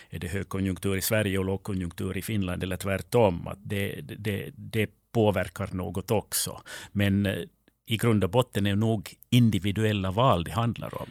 [0.10, 3.47] är det högkonjunktur i Sverige och lågkonjunktur i Finland eller tvärtom.
[3.47, 6.62] Att det, det, det påverkar något också.
[6.91, 7.34] Men eh,
[7.86, 11.10] i grund och botten är det nog individuella val det handlar om.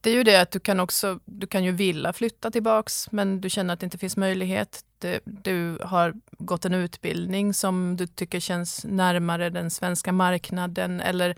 [0.00, 3.40] Det är ju det att du kan också, du kan ju vilja flytta tillbaks men
[3.40, 4.84] du känner att det inte finns möjlighet.
[5.00, 11.36] Du, du, har gått en utbildning som du tycker känns närmare den svenska marknaden eller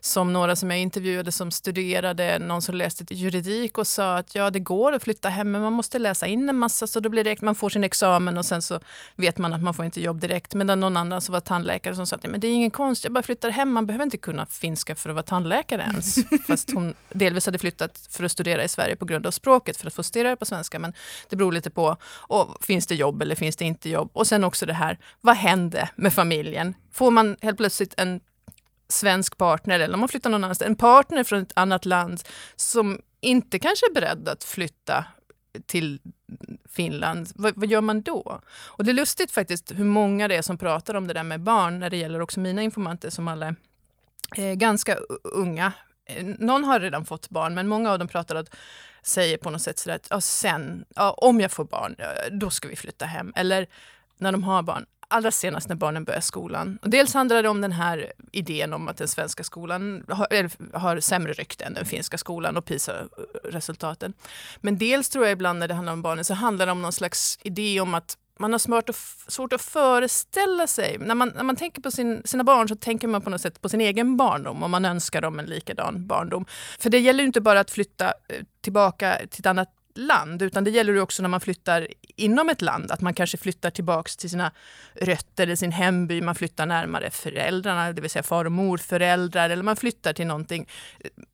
[0.00, 4.50] som några som jag intervjuade som studerade, någon som läste juridik och sa att ja,
[4.50, 7.24] det går att flytta hem men man måste läsa in en massa så då blir
[7.24, 8.80] det, man får sin examen och sen så
[9.16, 10.54] vet man att man får inte jobb direkt.
[10.54, 13.12] Men någon annan som var tandläkare som sa att men det är ingen konst, jag
[13.12, 16.16] bara flyttar hem, man behöver inte kunna finska för att vara tandläkare ens.
[16.46, 19.86] Fast hon delvis hade flyttat för att studera i Sverige på grund av språket för
[19.86, 20.78] att få studera på svenska.
[20.78, 20.92] Men
[21.28, 21.96] det beror lite på,
[22.28, 24.10] och finns det jobb eller finns det inte jobb?
[24.12, 26.74] Och sen också det här, vad händer med familjen?
[26.92, 28.20] Får man helt plötsligt en
[28.88, 32.22] svensk partner eller om man flyttar någon annanstans, en partner från ett annat land
[32.56, 35.04] som inte kanske är beredd att flytta
[35.66, 36.00] till
[36.68, 38.40] Finland, vad, vad, gör man då?
[38.46, 41.40] Och det är lustigt faktiskt hur många det är som pratar om det där med
[41.40, 43.46] barn när det gäller också mina informanter som alla
[44.36, 45.72] är eh, ganska unga.
[46.06, 48.54] Eh, någon har redan fått barn men många av dem pratar att
[49.06, 51.96] säger på något sätt sådär att ja, sen, ja, om jag får barn,
[52.32, 53.32] då ska vi flytta hem.
[53.36, 53.66] Eller
[54.18, 56.78] när de har barn, allra senast när barnen börjar skolan.
[56.82, 61.00] Och dels handlar det om den här idén om att den svenska skolan har, har
[61.00, 64.12] sämre rykte än den finska skolan och PISA-resultaten.
[64.60, 66.92] Men dels tror jag ibland när det handlar om barnen så handlar det om någon
[66.92, 68.96] slags idé om att man har svårt att,
[69.28, 70.98] svårt att föreställa sig.
[70.98, 73.60] När man, när man tänker på sin, sina barn så tänker man på något sätt
[73.60, 76.44] på sin egen barndom och man önskar dem en likadan barndom.
[76.78, 80.70] För det gäller inte bara att flytta eh, tillbaka till ett annat land, utan det
[80.70, 84.52] gäller också när man flyttar inom ett land, att man kanske flyttar tillbaks till sina
[84.94, 89.62] rötter eller sin hemby, man flyttar närmare föräldrarna, det vill säga far och morföräldrar, eller
[89.62, 90.68] man flyttar till någonting.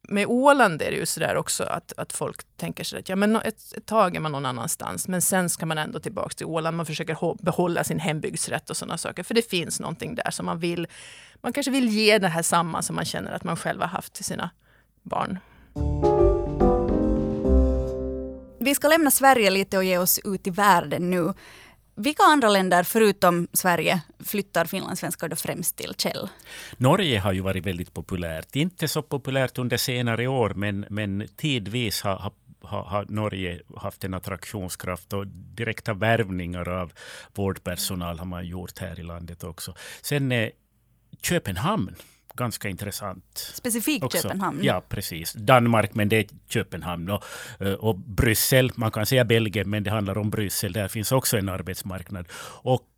[0.09, 3.37] Med Åland är det ju sådär också att, att folk tänker sig att ja, men
[3.37, 6.77] ett, ett tag är man någon annanstans, men sen ska man ändå tillbaks till Åland,
[6.77, 10.59] man försöker behålla sin hembygdsrätt och sådana saker, för det finns någonting där som man
[10.59, 10.87] vill,
[11.40, 14.12] man kanske vill ge det här samma som man känner att man själv har haft
[14.12, 14.51] till sina
[15.03, 15.38] barn.
[18.62, 21.33] Vi ska lämna Sverige lite och ge oss ut i världen nu.
[21.94, 26.29] Vilka andra länder förutom Sverige flyttar finlandssvenskar då främst till Kjell?
[26.77, 28.57] Norge har ju varit väldigt populärt.
[28.57, 34.14] Inte så populärt under senare år, men, men tidvis har, har, har Norge haft en
[34.14, 36.92] attraktionskraft och direkta värvningar av
[37.35, 39.75] vårdpersonal har man gjort här i landet också.
[40.03, 40.49] Sen eh,
[41.23, 41.96] Köpenhamn
[42.40, 43.38] ganska intressant.
[43.55, 44.22] Specifikt också.
[44.22, 44.61] Köpenhamn?
[44.62, 45.33] Ja, precis.
[45.33, 47.11] Danmark, men det är Köpenhamn.
[47.11, 47.24] Och,
[47.61, 50.72] eh, och Bryssel, man kan säga Belgien, men det handlar om Bryssel.
[50.72, 52.29] Där finns också en arbetsmarknad.
[52.62, 52.88] Och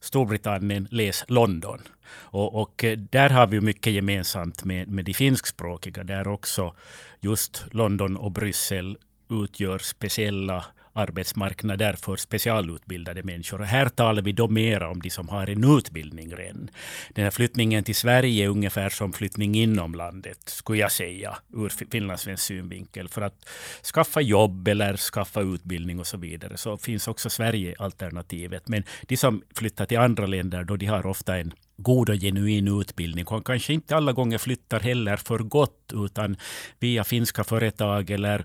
[0.00, 1.80] Storbritannien, läs London.
[2.12, 6.74] Och, och, eh, där har vi mycket gemensamt med, med de finskspråkiga, där också
[7.20, 8.98] just London och Bryssel
[9.30, 13.60] utgör speciella arbetsmarknader för specialutbildade människor.
[13.60, 16.70] Och här talar vi då mera om de som har en utbildning redan.
[17.14, 21.68] Den här flyttningen till Sverige är ungefär som flyttning inom landet, skulle jag säga, ur
[21.90, 23.08] finlandssvensk synvinkel.
[23.08, 23.48] För att
[23.94, 28.68] skaffa jobb eller skaffa utbildning och så vidare så finns också Sverige-alternativet.
[28.68, 32.80] Men de som flyttar till andra länder, då de har ofta en god och genuin
[32.80, 33.26] utbildning.
[33.26, 36.36] Och kanske inte alla gånger flyttar heller för gott, utan
[36.78, 38.44] via finska företag eller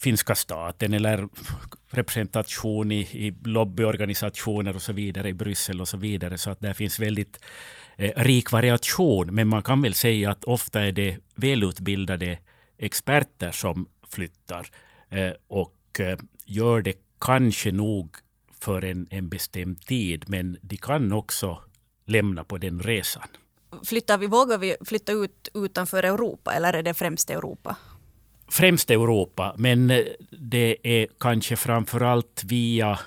[0.00, 1.28] finska staten eller
[1.90, 6.38] representation i, i lobbyorganisationer och så vidare i Bryssel och så vidare.
[6.38, 7.40] Så att där finns väldigt
[7.96, 9.34] eh, rik variation.
[9.34, 12.38] Men man kan väl säga att ofta är det välutbildade
[12.78, 14.66] experter som flyttar
[15.08, 18.16] eh, och eh, gör det kanske nog
[18.60, 20.24] för en, en bestämd tid.
[20.28, 21.62] Men de kan också
[22.06, 23.28] lämna på den resan.
[23.84, 27.76] Flyttar vi, vågar vi flytta ut utanför Europa eller är det främst Europa?
[28.50, 32.98] Främst Europa, men eh, det är kanske framför allt via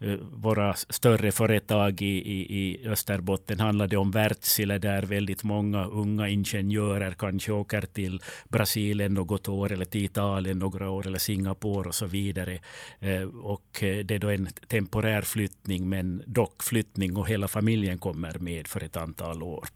[0.00, 5.84] eh, våra större företag i, i, i Österbotten handlar det om Wärtsilä där väldigt många
[5.84, 11.88] unga ingenjörer kanske åker till Brasilien något år eller till Italien några år eller Singapore
[11.88, 12.58] och så vidare.
[13.00, 18.38] Eh, och det är då en temporär flyttning men dock flyttning och hela familjen kommer
[18.38, 19.68] med för ett antal år.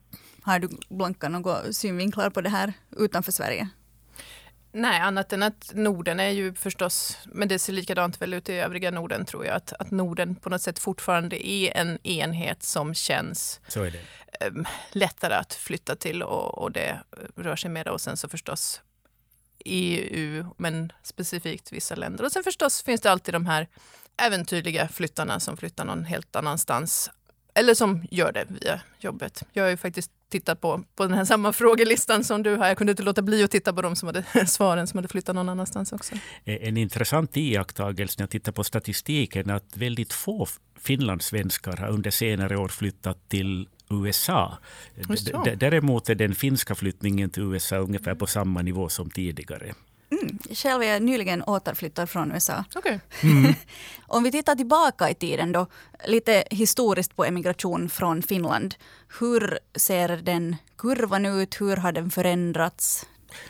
[0.42, 3.68] Har du Blanka några synvinklar på det här utanför Sverige?
[4.78, 8.52] Nej, annat än att Norden är ju förstås, men det ser likadant väl ut i
[8.52, 12.94] övriga Norden tror jag, att, att Norden på något sätt fortfarande är en enhet som
[12.94, 13.60] känns
[14.40, 14.52] eh,
[14.90, 17.00] lättare att flytta till och, och det
[17.36, 17.92] rör sig mera.
[17.92, 18.80] Och sen så förstås
[19.64, 22.24] EU, men specifikt vissa länder.
[22.24, 23.68] Och sen förstås finns det alltid de här
[24.16, 27.10] äventyrliga flyttarna som flyttar någon helt annanstans.
[27.54, 29.42] Eller som gör det via jobbet.
[29.52, 32.66] Jag har ju faktiskt tittat på, på den här samma frågelistan som du har.
[32.66, 35.34] Jag kunde inte låta bli att titta på de som hade svaren som hade flyttat
[35.34, 36.14] någon annanstans också.
[36.44, 40.46] En intressant iakttagelse när jag tittar på statistiken att väldigt få
[40.78, 44.58] finlandssvenskar har under senare år flyttat till USA.
[45.56, 49.72] Däremot är den finska flyttningen till USA ungefär på samma nivå som tidigare.
[50.10, 50.38] Mm.
[50.50, 52.64] Själv är jag nyligen återflyttad från USA.
[52.74, 52.98] Okay.
[53.22, 53.54] Mm.
[54.06, 55.66] Om vi tittar tillbaka i tiden då,
[56.04, 58.74] lite historiskt på emigration från Finland.
[59.20, 61.60] Hur ser den kurvan ut?
[61.60, 63.06] Hur har den förändrats?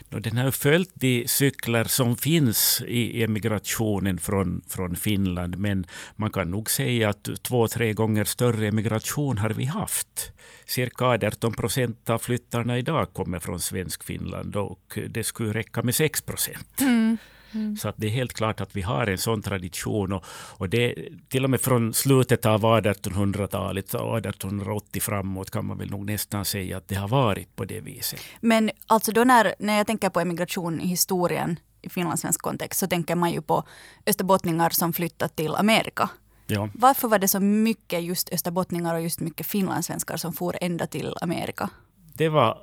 [0.09, 5.59] Den har följt de cykler som finns i emigrationen från, från Finland.
[5.59, 10.33] Men man kan nog säga att två, tre gånger större emigration har vi haft.
[10.67, 15.95] Cirka 18 procent av flyttarna idag kommer från svensk Finland och det skulle räcka med
[15.95, 16.81] 6 procent.
[16.81, 17.19] Mm.
[17.57, 17.77] Mm.
[17.77, 20.13] Så att det är helt klart att vi har en sån tradition.
[20.13, 20.95] Och, och det,
[21.29, 26.77] till och med från slutet av 1800-talet, 1880 framåt, kan man väl nog nästan säga
[26.77, 28.21] att det har varit på det viset.
[28.41, 32.87] Men alltså då när, när jag tänker på emigration i historien i finlandssvensk kontext så
[32.87, 33.65] tänker man ju på
[34.07, 36.09] österbottningar som flyttat till Amerika.
[36.47, 36.69] Ja.
[36.75, 41.15] Varför var det så mycket just österbottningar och just mycket finlandssvenskar som for ända till
[41.21, 41.71] Amerika?
[42.15, 42.59] Det var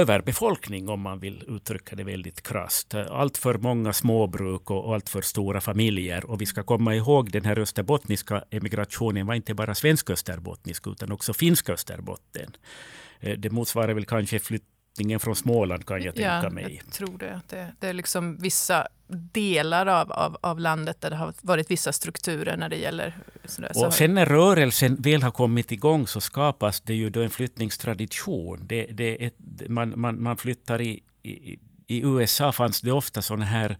[0.00, 2.94] överbefolkning om man vill uttrycka det väldigt krasst.
[2.94, 6.30] Allt för många småbruk och allt för stora familjer.
[6.30, 11.32] Och vi ska komma ihåg den här österbottniska emigrationen var inte bara svensk-österbottnisk utan också
[11.32, 12.52] finsk-österbotten.
[13.20, 14.40] Eh, det motsvarar väl kanske
[15.00, 16.82] flyttningen från Småland kan jag tänka ja, mig.
[16.84, 17.40] Jag tror det.
[17.48, 18.86] Det, det är liksom vissa
[19.32, 23.14] delar av, av, av, landet där det har varit vissa strukturer när det gäller...
[23.44, 23.86] Sådär.
[23.86, 28.66] Och sen när rörelsen väl har kommit igång så skapas det ju då en flyttningstradition.
[28.66, 29.32] Det, det är,
[29.68, 33.76] man, man, man flyttar i, i, i USA fanns det ofta sådana här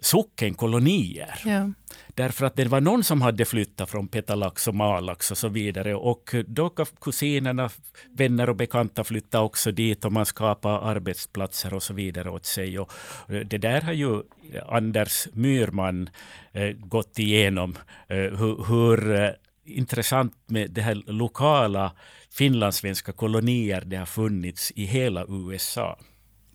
[0.00, 1.40] sockenkolonier.
[1.44, 1.70] Ja.
[2.14, 5.94] Därför att det var någon som hade flyttat från Petalax och Malax och så vidare.
[5.94, 7.70] Och då kusinerna,
[8.10, 12.78] vänner och bekanta flytta också dit och man skapade arbetsplatser och så vidare åt sig.
[12.78, 12.92] Och
[13.28, 14.22] det där har ju
[14.68, 16.10] Anders Myrman
[16.52, 17.76] eh, gått igenom.
[18.08, 19.30] Eh, hur, hur eh,
[19.64, 21.92] intressant med det här lokala
[22.30, 25.98] finlandssvenska kolonier det har funnits i hela USA.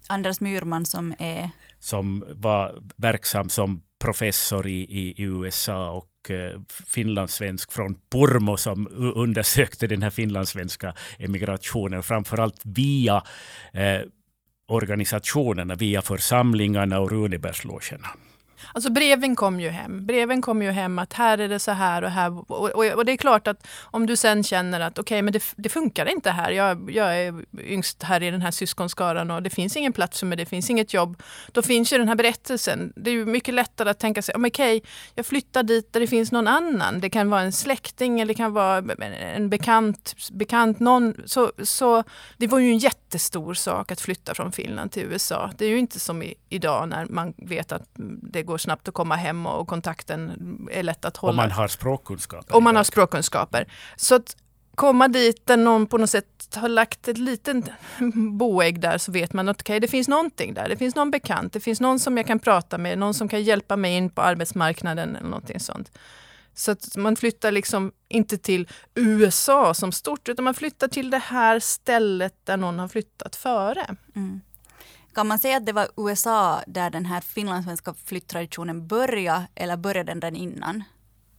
[0.07, 1.49] Anders Myrman som är
[1.81, 9.87] som var verksam som professor i, i, USA och eh, finlandssvensk från Pormo som undersökte
[9.87, 13.23] den här finlandssvenska emigrationen, framförallt via
[13.73, 14.01] eh,
[14.67, 18.07] organisationerna, via församlingarna och Runebergslogerna.
[18.73, 20.05] Alltså breven kom ju hem.
[20.05, 22.51] Breven kom ju hem att här är det så här och här.
[22.51, 25.33] Och, och, och det är klart att om du sen känner att okej, okay, men
[25.33, 26.51] det, det, funkar inte här.
[26.51, 30.27] Jag, jag är yngst här i den här syskonskaran och det finns ingen plats för
[30.27, 31.23] mig, det finns inget jobb.
[31.51, 32.93] Då finns ju den här berättelsen.
[32.95, 34.81] Det är ju mycket lättare att tänka sig, okej, okay,
[35.15, 36.99] jag flyttar dit där det finns någon annan.
[36.99, 38.83] Det kan vara en släkting eller det kan vara
[39.35, 41.15] en bekant, bekant någon.
[41.25, 42.03] Så, så
[42.37, 45.51] det var ju en jättestor sak att flytta från Finland till USA.
[45.57, 47.83] Det är ju inte som i, idag när man vet att
[48.31, 50.31] det går snabbt att komma hem och kontakten
[50.71, 51.31] är lätt att hålla.
[51.31, 52.55] Och man har språkkunskaper.
[52.55, 53.67] Och man har språkkunskaper.
[53.95, 54.35] Så att
[54.75, 57.65] komma dit där någon på något sätt har lagt ett litet
[58.39, 60.69] boägg där så vet man att okay, det finns någonting där.
[60.69, 63.43] Det finns någon bekant, det finns någon som jag kan prata med, någon som kan
[63.43, 65.91] hjälpa mig in på arbetsmarknaden eller någonting sånt.
[66.53, 71.17] Så att man flyttar liksom inte till USA som stort utan man flyttar till det
[71.17, 73.95] här stället där någon har flyttat före.
[74.15, 74.41] Mm.
[75.13, 80.11] Kan man säga att det var USA där den här finlandssvenska flytttraditionen började eller började
[80.11, 80.83] den redan innan?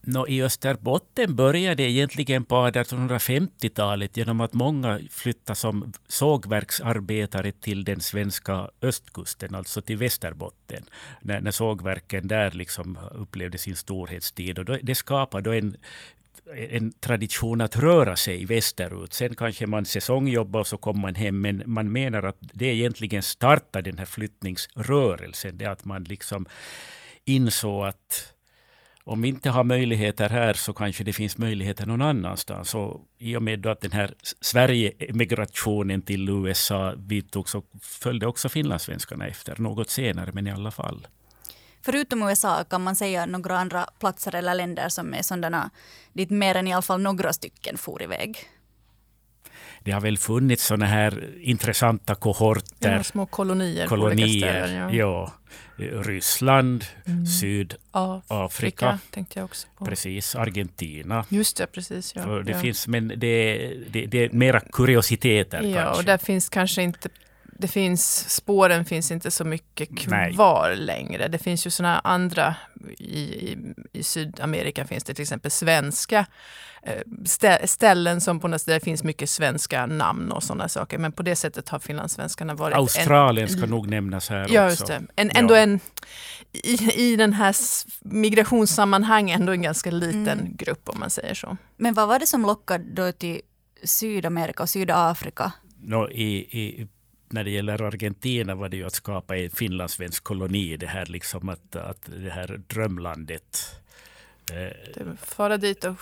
[0.04, 7.84] No, I Österbotten började det egentligen på 1850-talet genom att många flyttade som sågverksarbetare till
[7.84, 10.84] den svenska östkusten, alltså till Västerbotten.
[11.20, 14.58] När, när sågverken där liksom upplevde sin storhetstid.
[14.58, 15.76] Och då, det skapade en
[16.54, 19.12] en tradition att röra sig västerut.
[19.12, 21.40] Sen kanske man säsongjobbar och så kommer man hem.
[21.40, 25.58] Men man menar att det egentligen startade den här flyttningsrörelsen.
[25.58, 26.46] Det att man liksom
[27.24, 28.31] insåg att
[29.04, 32.70] om vi inte har möjligheter här så kanske det finns möjligheter någon annanstans.
[32.70, 39.26] Så I och med att den här Sverige-migrationen till USA vidtogs så följde också finlandssvenskarna
[39.26, 41.06] efter något senare, men i alla fall.
[41.84, 45.70] Förutom USA kan man säga några andra platser eller länder som är sådana
[46.12, 48.36] dit mer än i alla fall några stycken for iväg.
[49.84, 52.92] Det har väl funnits sådana här intressanta kohorter.
[52.92, 53.86] Ja, små kolonier.
[53.86, 54.92] kolonier ställen, ja.
[54.92, 55.32] ja.
[55.76, 57.26] Ryssland, mm.
[57.26, 58.22] Sydafrika.
[58.28, 59.84] Afrika, tänkte jag också på.
[59.84, 61.24] Precis, Argentina.
[61.28, 62.12] Just det, precis.
[62.16, 62.58] Ja, det ja.
[62.58, 63.56] finns, men det,
[63.90, 65.62] det, det är mera kuriositeter.
[65.62, 66.00] Ja, kanske.
[66.00, 67.08] och där finns kanske inte
[67.62, 70.76] det finns, spåren finns inte så mycket kvar Nej.
[70.76, 71.28] längre.
[71.28, 72.54] Det finns ju sådana andra,
[72.98, 76.26] i, i, i, Sydamerika finns det till exempel svenska
[76.82, 80.98] eh, ställen som på något sätt, där det finns mycket svenska namn och sådana saker.
[80.98, 82.76] Men på det sättet har finlandssvenskarna varit...
[82.76, 84.82] Australien en, ska nog nämnas här ja, också.
[84.82, 85.02] Just det.
[85.16, 85.60] En, ändå ja.
[85.60, 85.80] en,
[86.52, 87.56] i, i den här
[88.00, 90.56] migrationssammanhang ändå en ganska liten mm.
[90.56, 91.56] grupp om man säger så.
[91.76, 93.40] Men vad var det som lockade då till
[93.84, 95.52] Sydamerika och Sydafrika?
[95.84, 96.88] No, i, i,
[97.32, 100.76] när det gäller Argentina var det ju att skapa en finlandssvensk koloni.
[100.76, 103.78] Det här, liksom att, att det här drömlandet.
[104.52, 105.96] Eh, fara dit och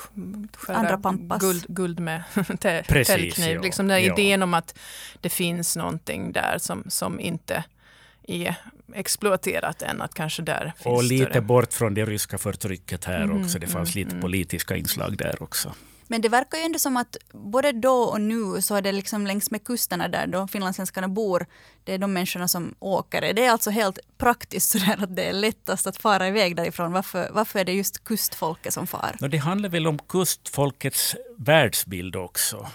[0.57, 1.01] skära
[1.41, 2.23] guld, guld med
[2.87, 3.61] täljkniv.
[3.63, 4.13] Liksom den ja.
[4.13, 4.79] idén om att
[5.21, 7.65] det finns någonting där som, som inte
[8.23, 8.55] är
[8.95, 11.41] exploaterat än att kanske där finns Och lite större.
[11.41, 13.59] bort från det ryska förtrycket här mm, också.
[13.59, 14.23] Det fanns mm, lite mm.
[14.23, 15.75] politiska inslag där också.
[16.11, 19.27] Men det verkar ju ändå som att både då och nu så är det liksom
[19.27, 21.47] längs med kusterna där de finlandssvenskarna bor,
[21.85, 23.35] det är de människorna som åker.
[23.35, 26.93] Det är alltså helt praktiskt sådär att det är lättast att fara iväg därifrån.
[26.93, 29.17] Varför, varför är det just kustfolket som far?
[29.21, 32.67] No, det handlar väl om kustfolkets världsbild också.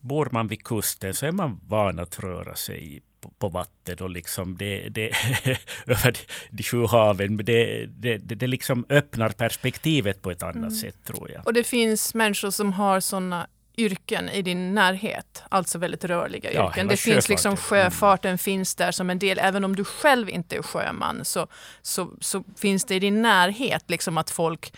[0.00, 3.02] Bor man vid kusten så är man van att röra sig
[3.38, 5.06] på, vatten och liksom det, det
[5.86, 6.18] över
[6.50, 7.36] de sju haven.
[7.36, 10.70] Det, det, det liksom öppnar perspektivet på ett annat mm.
[10.70, 11.46] sätt tror jag.
[11.46, 16.72] Och det finns människor som har sådana yrken i din närhet, alltså väldigt rörliga yrken.
[16.76, 17.56] Ja, det finns liksom mm.
[17.56, 18.38] sjöfarten mm.
[18.38, 21.46] finns där som en del, även om du själv inte är sjöman så,
[21.82, 24.72] så, så finns det i din närhet liksom att folk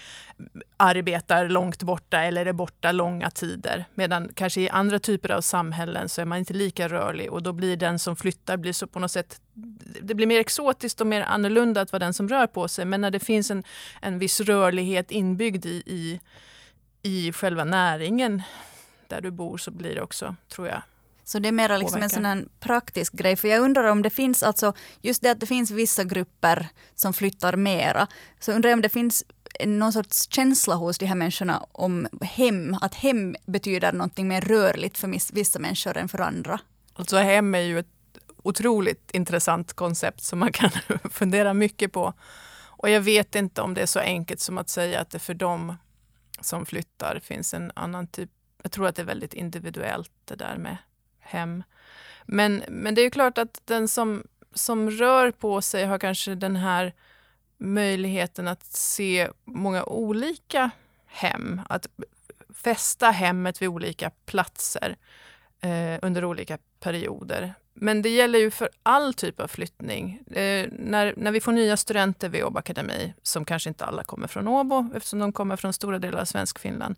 [0.77, 3.85] arbetar långt borta eller är borta långa tider.
[3.95, 7.53] Medan kanske i andra typer av samhällen så är man inte lika rörlig och då
[7.53, 9.41] blir den som flyttar blir så på något sätt
[10.03, 12.85] det blir mer exotiskt och mer annorlunda att vara den som rör på sig.
[12.85, 13.65] Men när det finns en,
[14.03, 16.21] en viss rörlighet inbyggd i, i,
[17.03, 18.43] i själva näringen
[19.15, 20.83] där du bor så blir det också, tror jag,
[21.25, 23.37] så det är mer liksom en sån praktisk grej.
[23.37, 27.13] För jag undrar om det finns, alltså just det att det finns vissa grupper som
[27.13, 28.07] flyttar mera.
[28.41, 29.25] Så undrar jag om det finns
[29.65, 32.77] någon sorts känsla hos de här människorna om hem.
[32.81, 36.61] Att hem betyder någonting mer rörligt för vissa människor än för andra.
[36.95, 37.87] Alltså hem är ju ett
[38.43, 40.71] otroligt intressant koncept som man kan
[41.11, 42.13] fundera mycket på.
[42.77, 45.35] Och jag vet inte om det är så enkelt som att säga att det för
[45.35, 45.77] dem
[46.41, 48.31] som flyttar finns en annan typ
[48.65, 50.77] jag tror att det är väldigt individuellt det där med
[51.21, 51.63] hem.
[52.27, 54.25] Men, men det är klart att den som,
[54.55, 56.95] som rör på sig har kanske den här
[57.59, 60.71] möjligheten att se många olika
[61.07, 61.61] hem.
[61.69, 61.89] Att
[62.55, 64.97] fästa hemmet vid olika platser
[65.61, 67.55] eh, under olika perioder.
[67.75, 70.23] Men det gäller ju för all typ av flyttning.
[70.27, 74.29] Eh, när, när vi får nya studenter vid Åbo Akademi, som kanske inte alla kommer
[74.29, 76.97] från Åbo eftersom de kommer från stora delar av svensk Finland,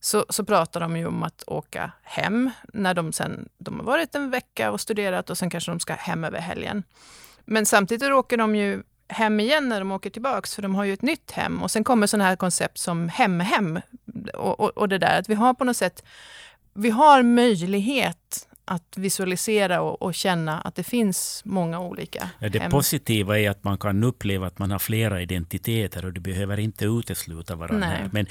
[0.00, 4.14] så, så pratar de ju om att åka hem när de sen de har varit
[4.14, 6.82] en vecka och studerat och sen kanske de ska hem över helgen.
[7.44, 10.92] Men samtidigt åker de ju hem igen när de åker tillbaks, för de har ju
[10.92, 11.62] ett nytt hem.
[11.62, 13.80] Och sen kommer sådana här koncept som hem-hem
[14.34, 16.04] och, och, och, det där att vi har på något sätt,
[16.74, 22.70] vi har möjlighet att visualisera och, och, känna att det finns många olika Det hem.
[22.70, 26.84] positiva är att man kan uppleva att man har flera identiteter och du behöver inte
[26.84, 28.10] utesluta varandra.
[28.12, 28.26] Men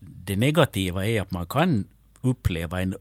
[0.00, 1.84] det negativa är att man kan
[2.20, 2.94] uppleva en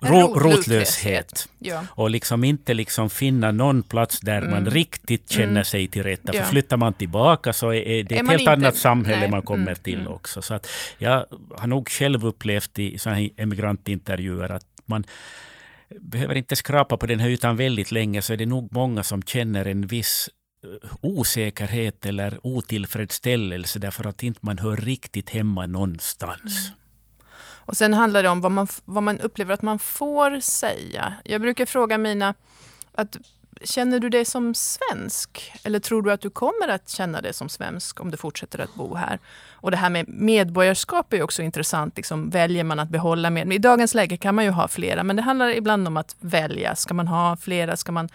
[0.00, 1.48] Ro, rotlöshet.
[1.58, 1.86] Ja.
[1.90, 4.50] Och liksom inte liksom finna någon plats där mm.
[4.50, 5.64] man riktigt känner mm.
[5.64, 6.34] sig till rätta.
[6.34, 6.42] Ja.
[6.42, 9.30] För flyttar man tillbaka så är det är ett helt inte, annat samhälle nej.
[9.30, 9.76] man kommer mm.
[9.82, 10.12] till mm.
[10.12, 10.42] också.
[10.42, 11.26] Så att jag
[11.56, 15.04] har nog själv upplevt i här emigrantintervjuer att man
[15.88, 19.22] behöver inte skrapa på den här ytan väldigt länge så är det nog många som
[19.22, 20.30] känner en viss
[20.64, 26.66] eh, osäkerhet eller otillfredsställelse därför att inte man hör riktigt hemma någonstans.
[26.66, 26.78] Mm.
[27.66, 31.14] Och sen handlar det om vad man, vad man upplever att man får säga.
[31.24, 32.34] Jag brukar fråga mina
[32.92, 33.16] att
[33.62, 35.52] Känner du dig som svensk?
[35.62, 38.74] Eller tror du att du kommer att känna dig som svensk om du fortsätter att
[38.74, 39.18] bo här?
[39.52, 41.96] Och det här med medborgarskap är också intressant.
[41.96, 43.52] Liksom, väljer man att behålla med?
[43.52, 46.76] I dagens läge kan man ju ha flera, men det handlar ibland om att välja.
[46.76, 47.76] Ska man ha flera?
[47.76, 48.08] Ska man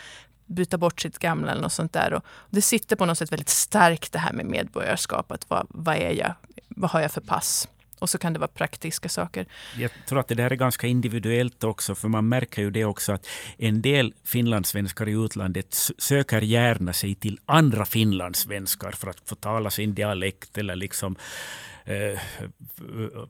[0.45, 2.13] byta bort sitt gamla eller något sånt där?
[2.13, 5.45] Och det sitter på något sätt väldigt starkt det här med medborgarskapet.
[5.47, 6.33] Vad, vad är jag?
[6.67, 7.67] Vad har jag för pass?
[8.01, 9.45] Och så kan det vara praktiska saker.
[9.77, 13.11] Jag tror att det där är ganska individuellt också, för man märker ju det också
[13.11, 19.35] att en del finlandssvenskar i utlandet söker gärna sig till andra finlandssvenskar för att få
[19.35, 21.15] tala sin dialekt eller liksom
[21.89, 22.19] Uh,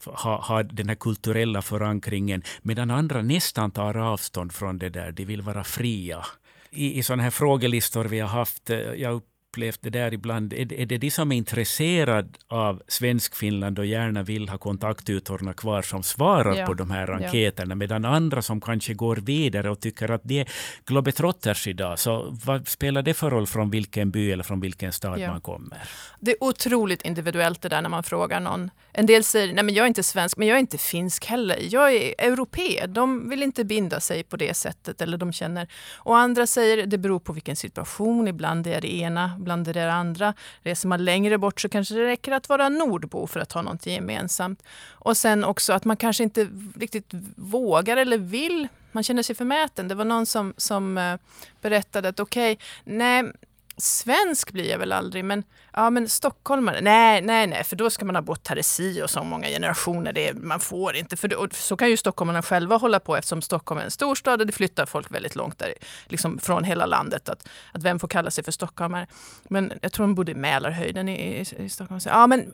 [0.05, 5.11] ha, ha den här kulturella förankringen, medan andra nästan tar avstånd från det där.
[5.11, 6.25] De vill vara fria
[6.71, 8.69] i, i sådana här frågelistor vi har haft.
[8.69, 10.53] Eh, jag upplevt det där ibland.
[10.53, 15.81] Är, är det de som är intresserade av Svenskfinland och gärna vill ha kontaktytorna kvar
[15.81, 16.65] som svarar ja.
[16.65, 17.75] på de här enkäterna, ja.
[17.75, 20.47] medan andra som kanske går vidare och tycker att det är
[20.85, 25.19] globetrotters idag, så vad spelar det för roll från vilken by eller från vilken stad
[25.19, 25.31] ja.
[25.31, 25.77] man kommer?
[26.19, 28.69] Det är otroligt individuellt det där när man frågar någon.
[28.93, 31.57] En del säger, nej men jag är inte svensk, men jag är inte finsk heller.
[31.61, 32.85] Jag är europé.
[32.87, 35.67] De vill inte binda sig på det sättet, eller de känner.
[35.93, 38.27] Och andra säger, det beror på vilken situation.
[38.27, 40.33] Ibland är det ena bland det andra.
[40.63, 43.85] Reser man längre bort så kanske det räcker att vara nordbo för att ha något
[43.85, 44.63] gemensamt.
[44.89, 49.87] Och sen också att man kanske inte riktigt vågar eller vill man känner sig förmäten.
[49.87, 51.15] Det var någon som, som eh,
[51.61, 53.31] berättade att okej, okay, nej,
[53.77, 55.43] svensk blir jag väl aldrig, men,
[55.73, 59.01] ja, men stockholmare, nej, nej, nej, för då ska man ha bott här i si
[59.03, 60.13] och så många generationer.
[60.13, 63.79] Det, man får inte, för då, så kan ju stockholmarna själva hålla på eftersom Stockholm
[63.79, 65.73] är en storstad och det flyttar folk väldigt långt där,
[66.07, 67.29] liksom från hela landet.
[67.29, 69.07] Att, att vem får kalla sig för stockholmare?
[69.43, 71.99] Men jag tror de bodde i Mälarhöjden i, i, i Stockholm.
[71.99, 72.53] Så, ja, men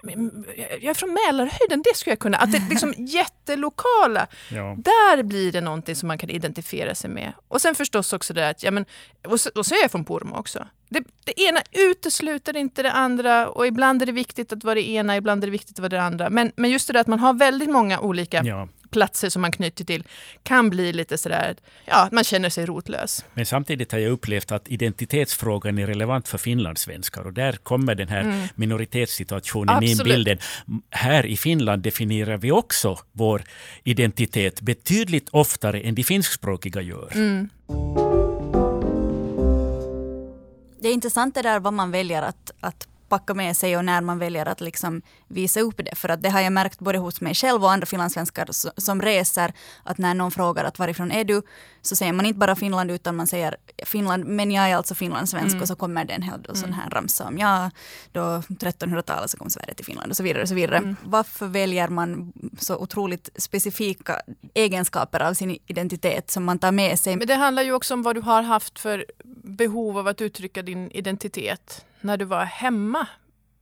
[0.56, 2.38] jag är från Mälarhöjden, det skulle jag kunna.
[2.38, 4.76] Att det liksom jättelokala, ja.
[4.78, 7.34] där blir det någonting som man kan identifiera sig med.
[7.48, 8.86] Och sen förstås också det att, ja men,
[9.28, 10.68] och så, och så är jag från Pormo också.
[10.90, 13.07] Det, det, ena utesluter inte det andra
[13.56, 15.90] och ibland är det viktigt att vara det ena, ibland är det viktigt att vara
[15.90, 16.30] det andra.
[16.30, 18.68] Men, men just det där att man har väldigt många olika ja.
[18.90, 20.04] platser som man knyter till
[20.44, 21.56] kan bli lite sådär,
[21.86, 23.26] ja, att man känner sig rotlös.
[23.34, 28.08] Men samtidigt har jag upplevt att identitetsfrågan är relevant för finlandssvenskar och där kommer den
[28.08, 28.48] här mm.
[28.56, 30.00] minoritetssituationen Absolut.
[30.00, 30.38] in i bilden.
[30.90, 33.44] Här i Finland definierar vi också vår
[33.84, 37.12] identitet betydligt oftare än de finskspråkiga gör.
[37.16, 37.50] Mm
[40.80, 44.02] det är intressant det där vad man väljer att, att packa med sig och när
[44.02, 45.96] man väljer att liksom visa upp det.
[45.96, 48.48] För att det har jag märkt både hos mig själv och andra finlandssvenskar
[48.82, 49.54] som reser,
[49.84, 51.42] att när någon frågar att varifrån är du,
[51.88, 55.54] så säger man inte bara Finland utan man säger Finland, men jag är alltså finlandssvensk
[55.54, 55.62] mm.
[55.62, 57.72] och så kommer det en hel del sån här ramsa om ja,
[58.12, 60.42] då 1300-talet så kom Sverige till Finland och så vidare.
[60.42, 60.78] Och så vidare.
[60.78, 60.96] Mm.
[61.04, 64.22] Varför väljer man så otroligt specifika
[64.54, 67.16] egenskaper av sin identitet som man tar med sig?
[67.16, 69.06] Men det handlar ju också om vad du har haft för
[69.44, 73.08] behov av att uttrycka din identitet när du var hemma.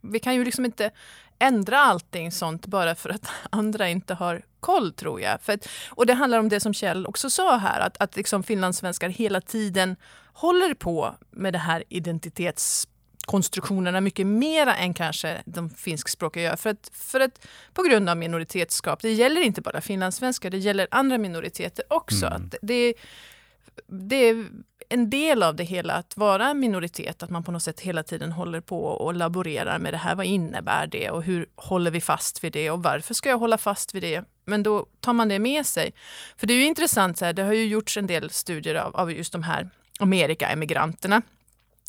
[0.01, 0.91] Vi kan ju liksom inte
[1.39, 5.41] ändra allting sånt bara för att andra inte har koll tror jag.
[5.41, 8.43] För att, och det handlar om det som Kjell också sa här, att, att liksom
[8.43, 9.95] finlandssvenskar hela tiden
[10.33, 16.55] håller på med det här identitetskonstruktionerna mycket mera än kanske de finskspråkiga gör.
[16.55, 20.87] För att, för att på grund av minoritetsskap, det gäller inte bara finlandssvenskar, det gäller
[20.91, 22.25] andra minoriteter också.
[22.25, 22.45] Mm.
[22.45, 22.93] Att det,
[23.87, 24.45] det
[24.95, 28.03] en del av det hela att vara en minoritet, att man på något sätt hela
[28.03, 30.15] tiden håller på och laborerar med det här.
[30.15, 33.57] Vad innebär det och hur håller vi fast vid det och varför ska jag hålla
[33.57, 34.23] fast vid det?
[34.45, 35.93] Men då tar man det med sig.
[36.37, 38.95] För det är ju intressant, så här, det har ju gjorts en del studier av,
[38.95, 39.69] av just de här
[39.99, 41.21] Amerikaemigranterna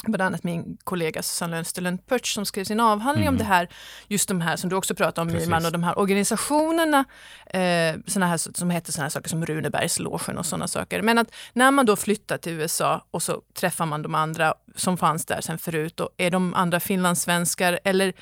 [0.04, 3.34] bland annat min kollega Susanne Lönsterlund Pörtsch som skrev sin avhandling mm.
[3.34, 3.68] om det här,
[4.08, 7.04] just de här som du också pratar om Nyman och de här organisationerna,
[7.46, 11.02] eh, såna här, som heter sådana saker som Runebergslogen och sådana saker.
[11.02, 14.96] Men att när man då flyttar till USA och så träffar man de andra som
[14.96, 18.12] fanns där sen förut och är de andra finlandssvenskar eller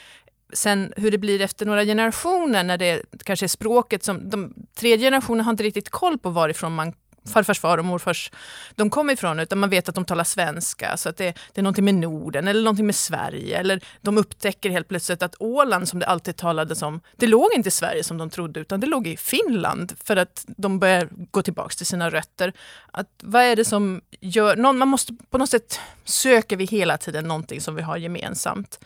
[0.52, 5.06] sen hur det blir efter några generationer när det kanske är språket som de tredje
[5.06, 6.92] generationen har inte riktigt koll på varifrån man
[7.32, 8.30] farfars far och morfars
[8.74, 10.96] de kom ifrån, utan man vet att de talar svenska.
[10.96, 13.58] Så att det, det är någonting med Norden eller någonting med Sverige.
[13.58, 17.68] Eller de upptäcker helt plötsligt att Åland, som det alltid talades om, det låg inte
[17.68, 19.92] i Sverige som de trodde, utan det låg i Finland.
[20.04, 22.52] För att de börjar gå tillbaka till sina rötter.
[22.90, 24.56] Att, vad är det som gör...
[24.56, 28.78] Någon, man måste, på något sätt söker vi hela tiden någonting som vi har gemensamt.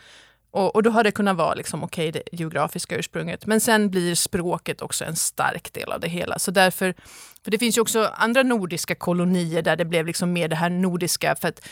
[0.51, 3.47] Och, och, då har det kunnat vara liksom, okay, det geografiska ursprunget.
[3.47, 6.39] Men sen blir språket också en stark del av det hela.
[6.39, 6.95] Så därför,
[7.45, 10.71] för det finns ju också andra nordiska kolonier där det blev liksom mer det här
[10.71, 11.37] nordiska.
[11.37, 11.69] För att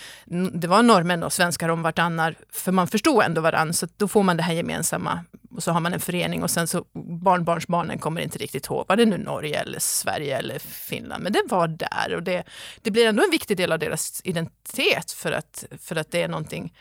[0.53, 2.35] det var norrmän och svenskar om vartannar.
[2.53, 3.73] För man förstod ändå varann.
[3.75, 5.25] Så då får man det här gemensamma.
[5.51, 6.85] Och så har man en förening och sen så
[7.23, 8.85] barnbarnsbarnen kommer inte riktigt ihåg.
[8.89, 11.23] Var det nu Norge eller Sverige eller Finland?
[11.23, 12.15] Men det var där.
[12.15, 12.45] Och det,
[12.83, 15.13] det blir ändå en viktig del av deras identitet.
[15.13, 16.73] För att, för att det är någonting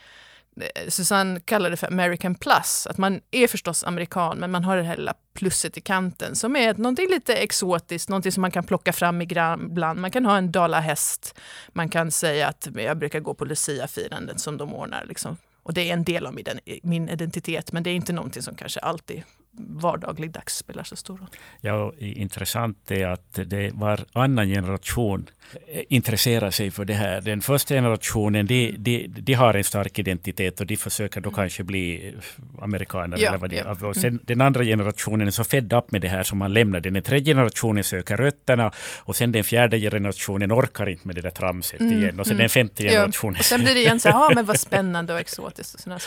[0.62, 4.78] Eh, Susanne kallar det för American plus, att man är förstås amerikan men man har
[4.78, 8.64] det här lilla plusset i kanten som är någonting lite exotiskt, någonting som man kan
[8.64, 10.02] plocka fram ibland.
[10.02, 11.36] Man kan ha en dalahäst,
[11.74, 15.06] man kan säga att jag brukar gå på Lucia-firandet som de ordnar.
[15.06, 15.38] Liksom.
[15.64, 16.40] Och det är en del av
[16.84, 19.24] min identitet men det är inte någonting som kanske alltid
[19.58, 21.30] vardagligdags spelar så stor roll.
[21.62, 25.30] Ja, intressant är att det var annan generation
[25.90, 27.22] intresserar sig för det här.
[27.22, 31.36] Den första generationen, de, de, de har en stark identitet och de försöker då mm.
[31.36, 32.16] kanske bli
[32.62, 33.18] amerikaner.
[33.18, 33.88] Ja, eller vad det ja.
[33.88, 34.22] Och sen, mm.
[34.24, 36.80] Den andra generationen är så fed up med det här som man lämnar.
[36.80, 41.30] Den tredje generationen söker rötterna och sen den fjärde generationen orkar inte med det där
[41.30, 42.20] tramset mm, igen.
[42.20, 42.44] Och sen mm.
[42.44, 43.36] den femte generationen.
[43.36, 43.40] Ja.
[43.40, 45.74] Och sen blir det igen så här, men vad spännande och exotiskt.
[45.74, 46.00] Och, sådana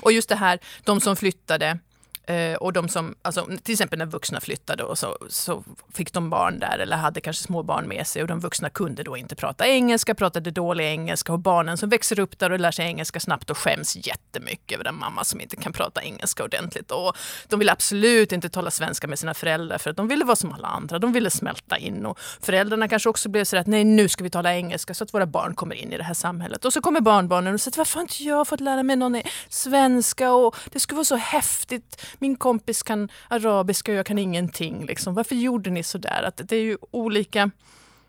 [0.00, 1.78] och just det här, de som flyttade
[2.26, 5.64] Eh, och de som, alltså, till exempel när vuxna flyttade och så, så
[5.94, 9.02] fick de barn där eller hade kanske små barn med sig och de vuxna kunde
[9.02, 12.70] då inte prata engelska, pratade dålig engelska och barnen som växer upp där och lär
[12.70, 16.90] sig engelska snabbt och skäms jättemycket över den mamma som inte kan prata engelska ordentligt.
[16.90, 17.16] Och
[17.48, 20.52] de ville absolut inte tala svenska med sina föräldrar för att de ville vara som
[20.52, 20.98] alla andra.
[20.98, 24.30] De ville smälta in och föräldrarna kanske också blev så att nej nu ska vi
[24.30, 26.64] tala engelska så att våra barn kommer in i det här samhället.
[26.64, 30.32] Och så kommer barnbarnen och säger varför har inte jag fått lära mig någon svenska
[30.32, 34.86] och det skulle vara så häftigt min kompis kan arabiska och jag kan ingenting.
[34.86, 35.14] Liksom.
[35.14, 36.22] Varför gjorde ni så där?
[36.22, 37.50] Att det är ju olika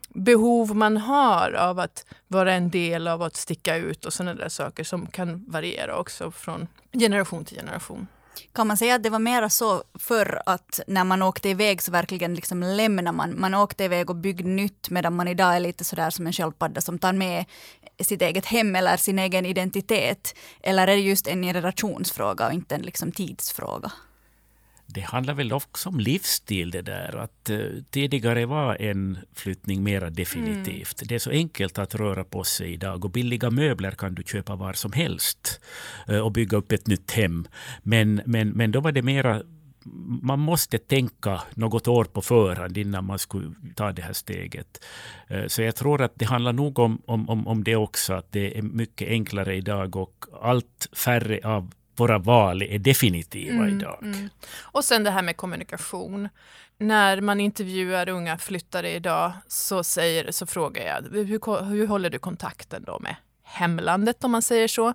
[0.10, 4.50] behov man har av att vara en del av att sticka ut och sådana där
[4.50, 8.08] saker som kan variera också från generation till generation.
[8.54, 11.92] Kan man säga att det var mera så förr att när man åkte iväg så
[11.92, 15.84] verkligen liksom lämnar man, man åkte iväg och byggde nytt medan man idag är lite
[15.84, 17.46] sådär som en sköldpadda som tar med
[18.00, 20.36] sitt eget hem eller sin egen identitet?
[20.62, 23.92] Eller är det just en generationsfråga och inte en liksom tidsfråga?
[24.86, 27.16] Det handlar väl också om livsstil det där.
[27.16, 31.02] Att uh, tidigare var en flyttning mera definitivt.
[31.02, 31.08] Mm.
[31.08, 34.56] Det är så enkelt att röra på sig idag och billiga möbler kan du köpa
[34.56, 35.62] var som helst
[36.10, 37.48] uh, och bygga upp ett nytt hem.
[37.84, 39.44] Men, men, men då var det mera
[40.22, 44.86] man måste tänka något år på förhand innan man skulle ta det här steget.
[45.28, 48.58] Eh, så jag tror att det handlar nog om, om, om det också, att det
[48.58, 54.00] är mycket enklare idag och allt färre av våra val är definitiva mm, idag.
[54.02, 54.30] Mm.
[54.62, 56.30] Och sen det här med kommunikation.
[56.78, 62.20] När man intervjuar unga flyttare idag så, säger, så frågar jag hur, hur håller du
[62.20, 64.94] kontakten då med hemlandet om man säger så.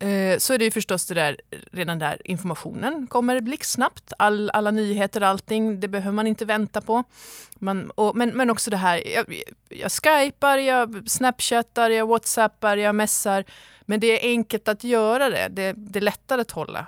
[0.00, 1.36] Eh, så är det ju förstås det där,
[1.72, 4.12] redan där informationen kommer blixtsnabbt.
[4.18, 7.04] All, alla nyheter, allting, det behöver man inte vänta på.
[7.58, 12.94] Man, och, men, men också det här, jag, jag skypar, jag snapchattar, jag whatsappar, jag
[12.94, 13.44] messar.
[13.86, 15.48] Men det är enkelt att göra det.
[15.48, 16.86] Det, det är lättare att hålla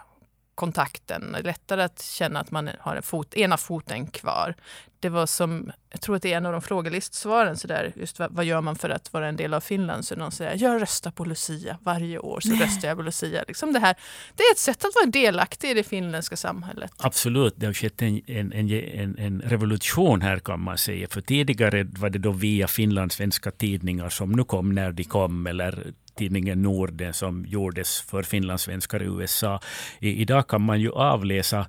[0.56, 1.32] kontakten.
[1.32, 4.54] Det är lättare att känna att man har en fot, ena foten kvar.
[5.00, 8.18] Det var som, jag tror att det är en av de frågelistsvaren, så där, just
[8.18, 10.04] vad, vad, gör man för att vara en del av Finland?
[10.04, 13.44] Så någon säger, jag röstar på Lucia varje år, så röstar jag på Lucia.
[13.48, 13.96] Liksom det, här,
[14.36, 16.92] det är ett sätt att vara delaktig i det finländska samhället.
[16.96, 21.08] Absolut, det har skett en, en, en, en revolution här kan man säga.
[21.10, 25.92] För tidigare var det då via finlandssvenska tidningar som nu kom när de kom, eller
[26.16, 29.60] tidningen Norden som gjordes för finlandssvenskar i USA.
[30.00, 31.66] I, idag kan man ju avläsa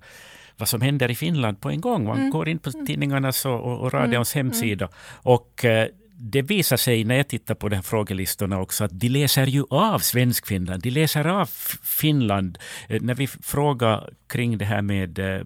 [0.58, 2.06] vad som händer i Finland på en gång.
[2.06, 2.30] Man mm.
[2.30, 2.86] går in på mm.
[2.86, 4.48] tidningarnas och, och, och radions mm.
[4.48, 4.86] hemsida.
[4.86, 4.98] Mm.
[5.14, 5.88] Och eh,
[6.20, 9.64] det visar sig när jag tittar på de här frågelistorna också att de läser ju
[9.70, 10.84] av Svenskfinland.
[10.84, 11.50] De läser av
[11.84, 12.58] Finland.
[12.88, 15.42] Eh, när vi frågar kring det här med, eh,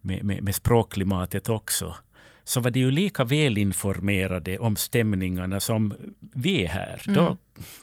[0.00, 1.96] med, med, med språkklimatet också
[2.44, 7.02] så var de ju lika välinformerade om stämningarna som vi är här.
[7.06, 7.14] Mm.
[7.14, 7.36] Då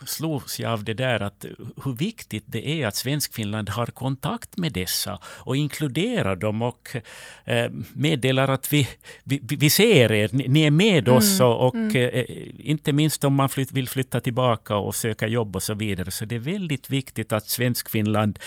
[0.05, 1.45] slogs jag av det där att
[1.83, 6.95] hur viktigt det är att Svenskfinland har kontakt med dessa och inkluderar dem och
[7.45, 8.87] eh, meddelar att vi,
[9.23, 11.51] vi, vi ser er, ni, är med oss mm.
[11.51, 11.95] och, och mm.
[11.95, 12.25] eh,
[12.69, 16.11] inte minst om man flytt, vill flytta tillbaka och söka jobb och så vidare.
[16.11, 18.39] Så det är väldigt viktigt att Svenskfinland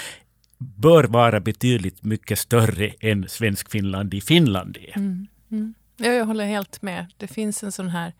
[0.59, 4.97] bör vara betydligt mycket större än Svenskfinland i Finland är.
[4.97, 5.75] Mm.
[5.97, 7.07] Ja, jag håller helt med.
[7.17, 8.13] Det finns en sån här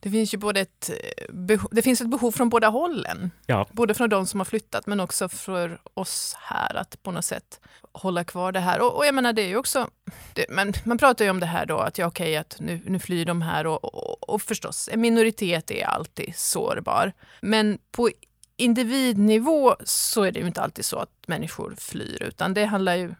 [0.00, 3.30] det finns ju både ett, eh, behov, det finns ett behov från båda hållen.
[3.46, 3.66] Ja.
[3.72, 7.60] Både från de som har flyttat men också för oss här att på något sätt
[7.92, 8.80] hålla kvar det här.
[8.80, 9.90] Och, och jag menar det är ju också,
[10.34, 12.80] det, men man pratar ju om det här då att ja okej okay, att nu,
[12.86, 17.12] nu flyr de här och, och, och förstås en minoritet är alltid sårbar.
[17.40, 18.10] Men på
[18.56, 23.14] individnivå så är det ju inte alltid så att människor flyr utan det handlar ju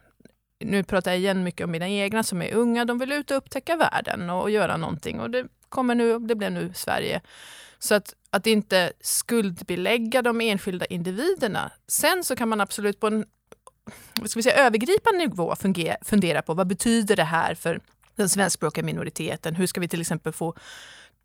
[0.59, 2.85] nu pratar jag igen mycket om mina egna som är unga.
[2.85, 5.19] De vill ut och upptäcka världen och, och göra någonting.
[5.19, 7.21] Och det kommer nu, det blev nu Sverige.
[7.79, 11.71] Så att, att inte skuldbelägga de enskilda individerna.
[11.87, 13.25] Sen så kan man absolut på en
[14.13, 17.79] vad ska vi säga, övergripande nivå fungera, fundera på vad betyder det här för
[18.15, 19.55] den svenskspråkiga minoriteten?
[19.55, 20.55] Hur ska vi till exempel få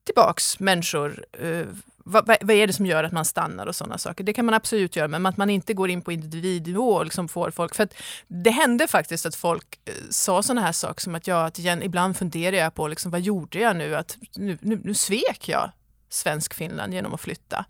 [0.04, 1.66] tillbaks människor uh,
[2.06, 4.24] vad, vad, är det som gör att man stannar och sådana saker?
[4.24, 7.28] Det kan man absolut göra, men att man inte går in på individnivå och liksom
[7.28, 7.74] får folk...
[7.74, 7.88] För
[8.26, 11.82] det hände faktiskt att folk eh, sa sådana här saker som att, jag, att igen,
[11.82, 13.96] ibland funderar jag på liksom, vad gjorde jag nu?
[13.96, 15.70] Att nu, nu, nu svek jag
[16.08, 17.64] svensk Finland genom att flytta.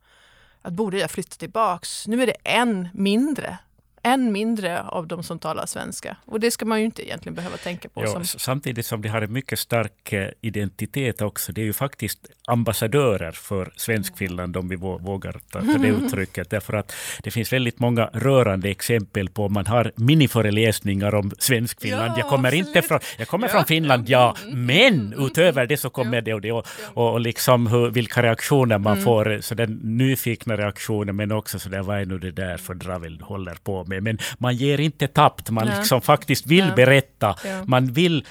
[0.62, 2.06] Att borde jag flytta tillbaks?
[2.06, 3.58] Nu är det en mindre
[4.04, 6.16] en mindre av de som talar svenska.
[6.24, 8.02] Och det ska man ju inte egentligen behöva tänka på.
[8.02, 8.24] Ja, som...
[8.24, 11.52] Samtidigt som de har en mycket stark eh, identitet också.
[11.52, 16.50] Det är ju faktiskt ambassadörer för Svenskfinland, om vi vågar ta det uttrycket.
[16.50, 22.12] Därför att det finns väldigt många rörande exempel på man har miniföreläsningar om Svenskfinland.
[22.12, 23.52] Ja, jag kommer, inte från, jag kommer ja.
[23.52, 26.52] från Finland, ja, men utöver det så kommer det och det.
[26.52, 29.04] Och, och liksom hur, vilka reaktioner man mm.
[29.04, 32.74] får, så den nyfikna reaktioner, men också så där, vad är nu det där för
[32.74, 33.93] dravel håller på med?
[33.94, 34.02] Med.
[34.02, 36.74] Men man ger inte tappt, man liksom faktiskt vill ja.
[36.74, 37.36] berätta.
[37.44, 37.64] Ja.
[37.64, 38.24] Man vill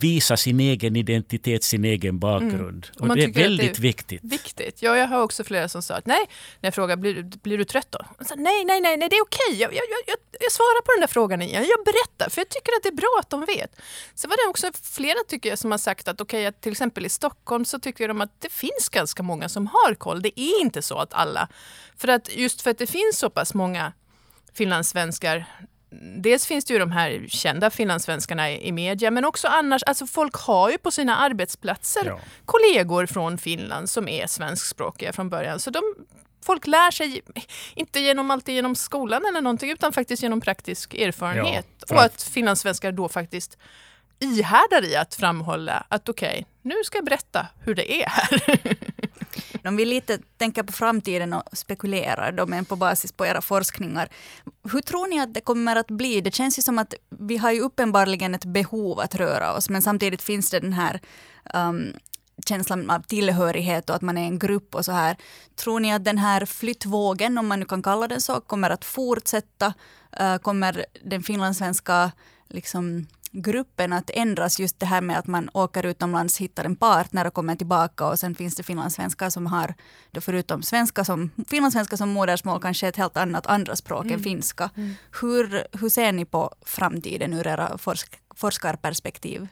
[0.00, 2.86] visa sin egen identitet, sin egen bakgrund.
[2.96, 3.10] Mm.
[3.10, 4.24] Och det är väldigt det är viktigt.
[4.24, 4.82] viktigt.
[4.82, 6.26] Ja, jag har också flera som sa att nej,
[6.60, 7.98] när jag frågar blir, blir du trött då?
[8.24, 9.60] Sa, nej, nej, nej, nej, det är okej.
[9.60, 11.66] Jag, jag, jag, jag, svarar på den där frågan igen.
[11.68, 13.76] Jag berättar, för jag tycker att det är bra att de vet.
[14.14, 17.06] Sen var det också flera tycker jag som har sagt att okej, okay, till exempel
[17.06, 20.22] i Stockholm så tycker de att det finns ganska många som har koll.
[20.22, 21.48] Det är inte så att alla,
[21.96, 23.92] för att just för att det finns så pass många
[24.56, 25.46] finlandssvenskar
[26.00, 30.34] dels finns det ju de här kända finlandssvenskarna i, media, men också annars, alltså folk
[30.34, 32.20] har ju på sina arbetsplatser ja.
[32.44, 35.60] kollegor från Finland som är svenskspråkiga från början.
[35.60, 35.82] Så de,
[36.44, 37.22] folk lär sig,
[37.74, 41.66] inte genom alltid genom skolan eller någonting, utan faktiskt genom praktisk erfarenhet.
[41.88, 43.58] Ja, och att finlandssvenskar då faktiskt
[44.18, 48.58] ihärdar i att framhålla att okej, okay, nu ska jag berätta hur det är här.
[49.64, 54.08] Om vi lite tänker på framtiden och spekulerar då, men på basis på era forskningar.
[54.72, 56.20] Hur tror ni att det kommer att bli?
[56.20, 59.82] Det känns ju som att vi har ju uppenbarligen ett behov att röra oss, men
[59.82, 61.00] samtidigt finns det den här
[61.54, 61.92] um,
[62.46, 65.16] känslan av tillhörighet och att man är en grupp och så här.
[65.56, 68.84] Tror ni att den här flyttvågen, om man nu kan kalla den så, kommer att
[68.84, 69.74] fortsätta?
[70.20, 72.12] Uh, kommer den finlandssvenska
[72.48, 77.26] liksom, gruppen att ändras just det här med att man åker utomlands, hittar en partner
[77.26, 79.74] och kommer tillbaka och sen finns det finlandssvenskar som har,
[80.10, 84.14] då förutom svenska som, finlandssvenska som modersmål, kanske ett helt annat andra språk mm.
[84.14, 84.70] än finska.
[84.76, 84.94] Mm.
[85.20, 89.48] Hur, hur ser ni på framtiden ur era forsk, forskarperspektiv?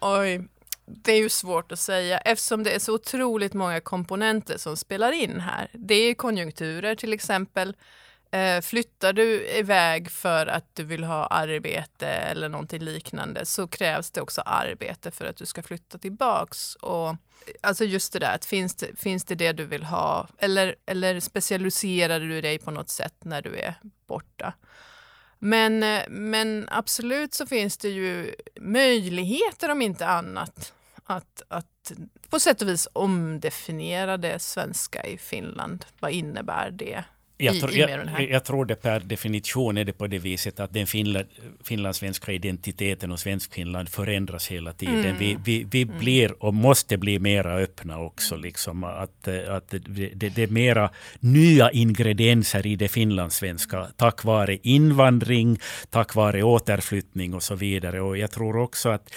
[0.00, 0.48] Oj,
[0.86, 5.12] det är ju svårt att säga eftersom det är så otroligt många komponenter som spelar
[5.12, 5.70] in här.
[5.72, 7.76] Det är konjunkturer till exempel.
[8.34, 14.10] Eh, flyttar du iväg för att du vill ha arbete eller någonting liknande så krävs
[14.10, 16.74] det också arbete för att du ska flytta tillbaks.
[16.74, 17.16] Och,
[17.60, 21.20] alltså just det där, att finns det, finns det det du vill ha eller, eller
[21.20, 23.74] specialiserar du dig på något sätt när du är
[24.06, 24.52] borta?
[25.38, 25.78] Men,
[26.08, 30.72] men absolut så finns det ju möjligheter om inte annat
[31.04, 31.92] att, att
[32.30, 35.84] på sätt och vis omdefiniera det svenska i Finland.
[36.00, 37.04] Vad innebär det?
[37.44, 40.86] Jag, tror, jag, jag, tror det per definition är det på det viset att den
[40.86, 41.26] finland,
[41.64, 45.04] finlandssvenska identiteten och Svenskfinland förändras hela tiden.
[45.04, 45.18] Mm.
[45.18, 45.98] Vi, vi, vi mm.
[45.98, 48.36] blir och måste bli mera öppna också.
[48.36, 49.78] Liksom, att, att det,
[50.14, 50.90] det, är mera
[51.20, 55.58] nya ingredienser i det finlandssvenska tack vare invandring,
[55.90, 58.00] tack vare återflyttning och så vidare.
[58.00, 59.14] Och jag tror också att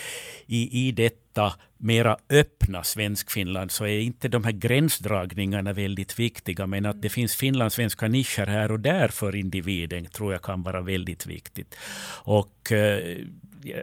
[0.47, 6.67] i, i detta mera öppna Svenskfinland så är inte de här gränsdragningarna väldigt viktiga.
[6.67, 10.81] Men att det finns finlandssvenska nischer här och där för individen tror jag kan vara
[10.81, 11.75] väldigt viktigt.
[12.23, 13.17] Och eh,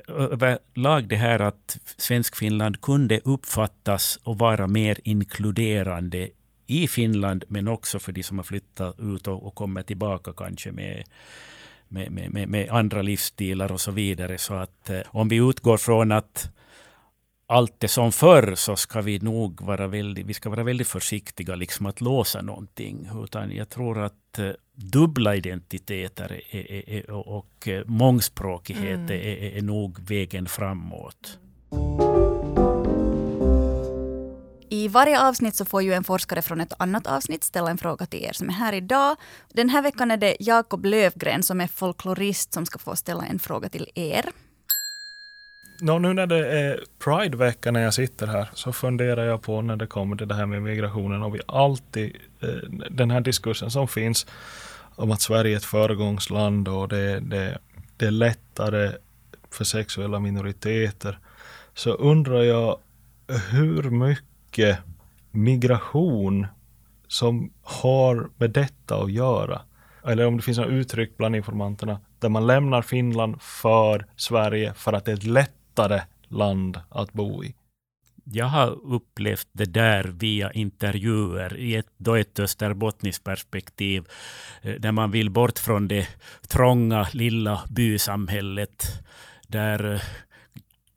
[0.08, 6.28] överlag det här att Svenskfinland kunde uppfattas och vara mer inkluderande
[6.66, 10.72] i Finland men också för de som har flyttat ut och, och kommer tillbaka kanske
[10.72, 11.04] med
[11.88, 14.38] med, med, med, andra livsstilar och så vidare.
[14.38, 16.50] Så att eh, om vi utgår från att
[17.46, 21.54] allt är som förr så ska vi nog vara väldigt, vi ska vara väldigt försiktiga
[21.54, 23.08] liksom att låsa någonting.
[23.24, 29.10] Utan jag tror att eh, dubbla identiteter är, är, är, och eh, mångspråkighet mm.
[29.10, 31.38] är, är nog vägen framåt.
[34.68, 38.06] I varje avsnitt så får ju en forskare från ett annat avsnitt ställa en fråga
[38.06, 39.16] till er som är här idag.
[39.52, 43.38] Den här veckan är det Jakob Lövgren som är folklorist som ska få ställa en
[43.38, 44.24] fråga till er.
[45.84, 49.76] No, nu när det är Pride-vecka när jag sitter här så funderar jag på när
[49.76, 53.88] det kommer till det här med migrationen och vi alltid eh, den här diskursen som
[53.88, 54.26] finns
[54.94, 57.58] om att Sverige är ett föregångsland och det, det,
[57.96, 58.92] det är lättare
[59.50, 61.18] för sexuella minoriteter
[61.74, 62.78] så undrar jag
[63.50, 64.78] hur mycket
[65.30, 66.46] migration
[67.08, 69.60] som har med detta att göra.
[70.04, 74.92] Eller om det finns några uttryck bland informanterna där man lämnar Finland för Sverige för
[74.92, 77.54] att det är ett lätt lättare land att bo i?
[78.24, 84.04] Jag har upplevt det där via intervjuer i ett, då ett österbottniskt perspektiv.
[84.62, 86.08] Eh, där man vill bort från det
[86.48, 88.84] trånga lilla bysamhället.
[89.48, 90.00] Där eh,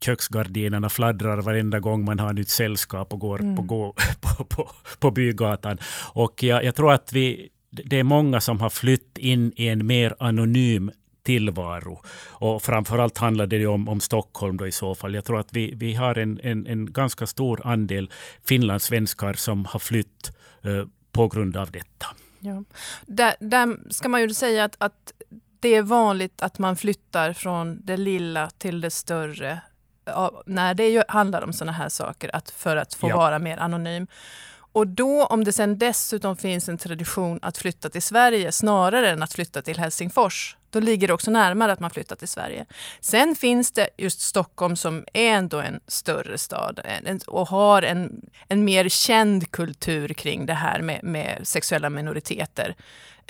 [0.00, 3.56] köksgardinerna fladdrar varenda gång man har nytt sällskap och går mm.
[3.56, 5.78] på, gå, på, på, på bygatan.
[6.12, 9.86] Och jag, jag tror att vi, det är många som har flytt in i en
[9.86, 10.90] mer anonym
[11.28, 12.02] tillvaro.
[12.28, 15.14] Och framförallt handlar det om, om Stockholm då i så fall.
[15.14, 18.10] Jag tror att vi, vi har en, en, en ganska stor andel
[18.44, 22.06] finlandssvenskar som har flytt eh, på grund av detta.
[22.40, 22.64] Ja.
[23.06, 25.12] Där, där ska man ju säga att, att
[25.60, 29.60] det är vanligt att man flyttar från det lilla till det större
[30.46, 33.16] när det handlar om sådana här saker, att för att få ja.
[33.16, 34.06] vara mer anonym.
[34.72, 39.22] Och då om det sen dessutom finns en tradition att flytta till Sverige snarare än
[39.22, 42.66] att flytta till Helsingfors då ligger det också närmare att man flyttar till Sverige.
[43.00, 46.80] Sen finns det just Stockholm som är ändå en större stad
[47.26, 52.74] och har en, en mer känd kultur kring det här med, med sexuella minoriteter.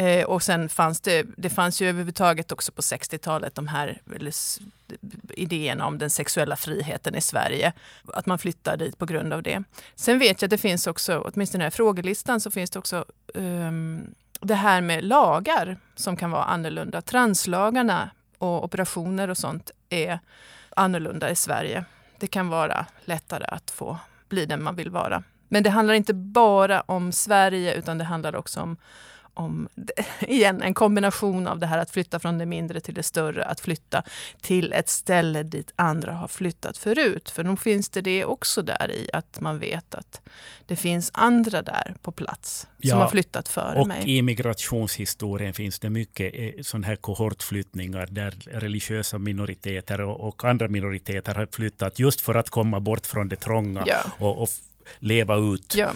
[0.01, 4.01] Eh, och sen fanns det, det fanns ju överhuvudtaget också på 60-talet de här
[5.30, 7.72] idéerna om den sexuella friheten i Sverige.
[8.07, 9.62] Att man flyttar dit på grund av det.
[9.95, 12.78] Sen vet jag att det finns också, åtminstone i den här frågelistan, så finns det
[12.78, 17.03] också um, det här med lagar som kan vara annorlunda.
[17.03, 20.18] Translagarna och operationer och sånt är
[20.76, 21.84] annorlunda i Sverige.
[22.18, 25.22] Det kan vara lättare att få bli den man vill vara.
[25.49, 28.76] Men det handlar inte bara om Sverige utan det handlar också om
[29.39, 29.68] om,
[30.20, 33.61] igen, en kombination av det här att flytta från det mindre till det större, att
[33.61, 34.03] flytta
[34.41, 37.30] till ett ställe dit andra har flyttat förut.
[37.30, 40.20] För nog finns det det också där i att man vet att
[40.66, 44.03] det finns andra där på plats ja, som har flyttat före och mig.
[44.03, 50.45] Och i migrationshistorien finns det mycket eh, sån här kohortflyttningar där religiösa minoriteter och, och,
[50.45, 53.99] andra minoriteter har flyttat just för att komma bort från det trånga ja.
[54.18, 54.49] och, och
[54.99, 55.91] leva ut ja.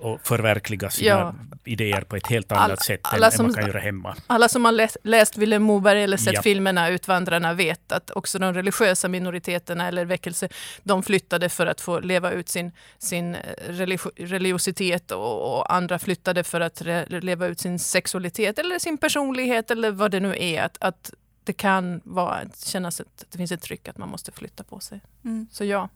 [0.00, 1.34] och förverkliga sina ja.
[1.64, 4.16] idéer på ett helt annat alla, sätt alla än som, man kan göra hemma.
[4.26, 6.42] Alla som har läst, läst Vilhelm Moberg eller sett ja.
[6.42, 10.48] filmerna Utvandrarna vet att också de religiösa minoriteterna eller väckelse,
[10.82, 15.98] de flyttade för att få leva ut sin, sin eh, religio, religiositet och, och, andra
[15.98, 20.62] flyttade för att leva ut sin sexualitet eller sin personlighet eller vad det nu är.
[20.62, 21.12] Att, att
[21.44, 25.00] det kan vara, kännas att det finns ett tryck att man måste flytta på sig.
[25.24, 25.46] Mm.
[25.52, 25.88] Så ja.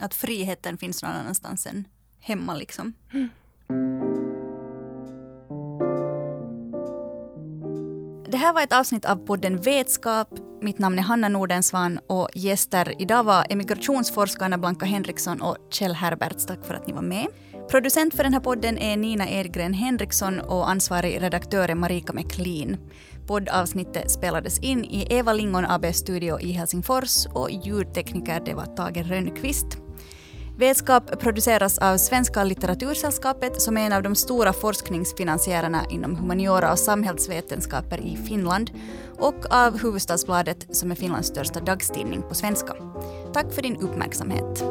[0.00, 1.88] Att friheten finns någon annanstans än
[2.20, 2.92] hemma liksom.
[3.12, 3.28] Mm.
[8.30, 10.28] Det här var ett avsnitt av podden Vetskap.
[10.62, 16.46] Mitt namn är Hanna Nordensvan och gäster idag var emigrationsforskarna Blanka Henriksson och Kjell Herberts.
[16.46, 17.26] Tack för att ni var med.
[17.70, 22.76] Producent för den här podden är Nina Edgren Henriksson och ansvarig redaktör är Marika McLean.
[23.26, 29.10] Poddavsnittet spelades in i Eva Lingon AB studio i Helsingfors och ljudtekniker det var Tage
[29.10, 29.87] Rönnqvist.
[30.58, 36.78] Vetskap produceras av Svenska litteratursällskapet som är en av de stora forskningsfinansiärerna inom humaniora och
[36.78, 38.70] samhällsvetenskaper i Finland
[39.18, 42.74] och av Hufvudstadsbladet som är Finlands största dagstidning på svenska.
[43.32, 44.64] Tack för din uppmärksamhet.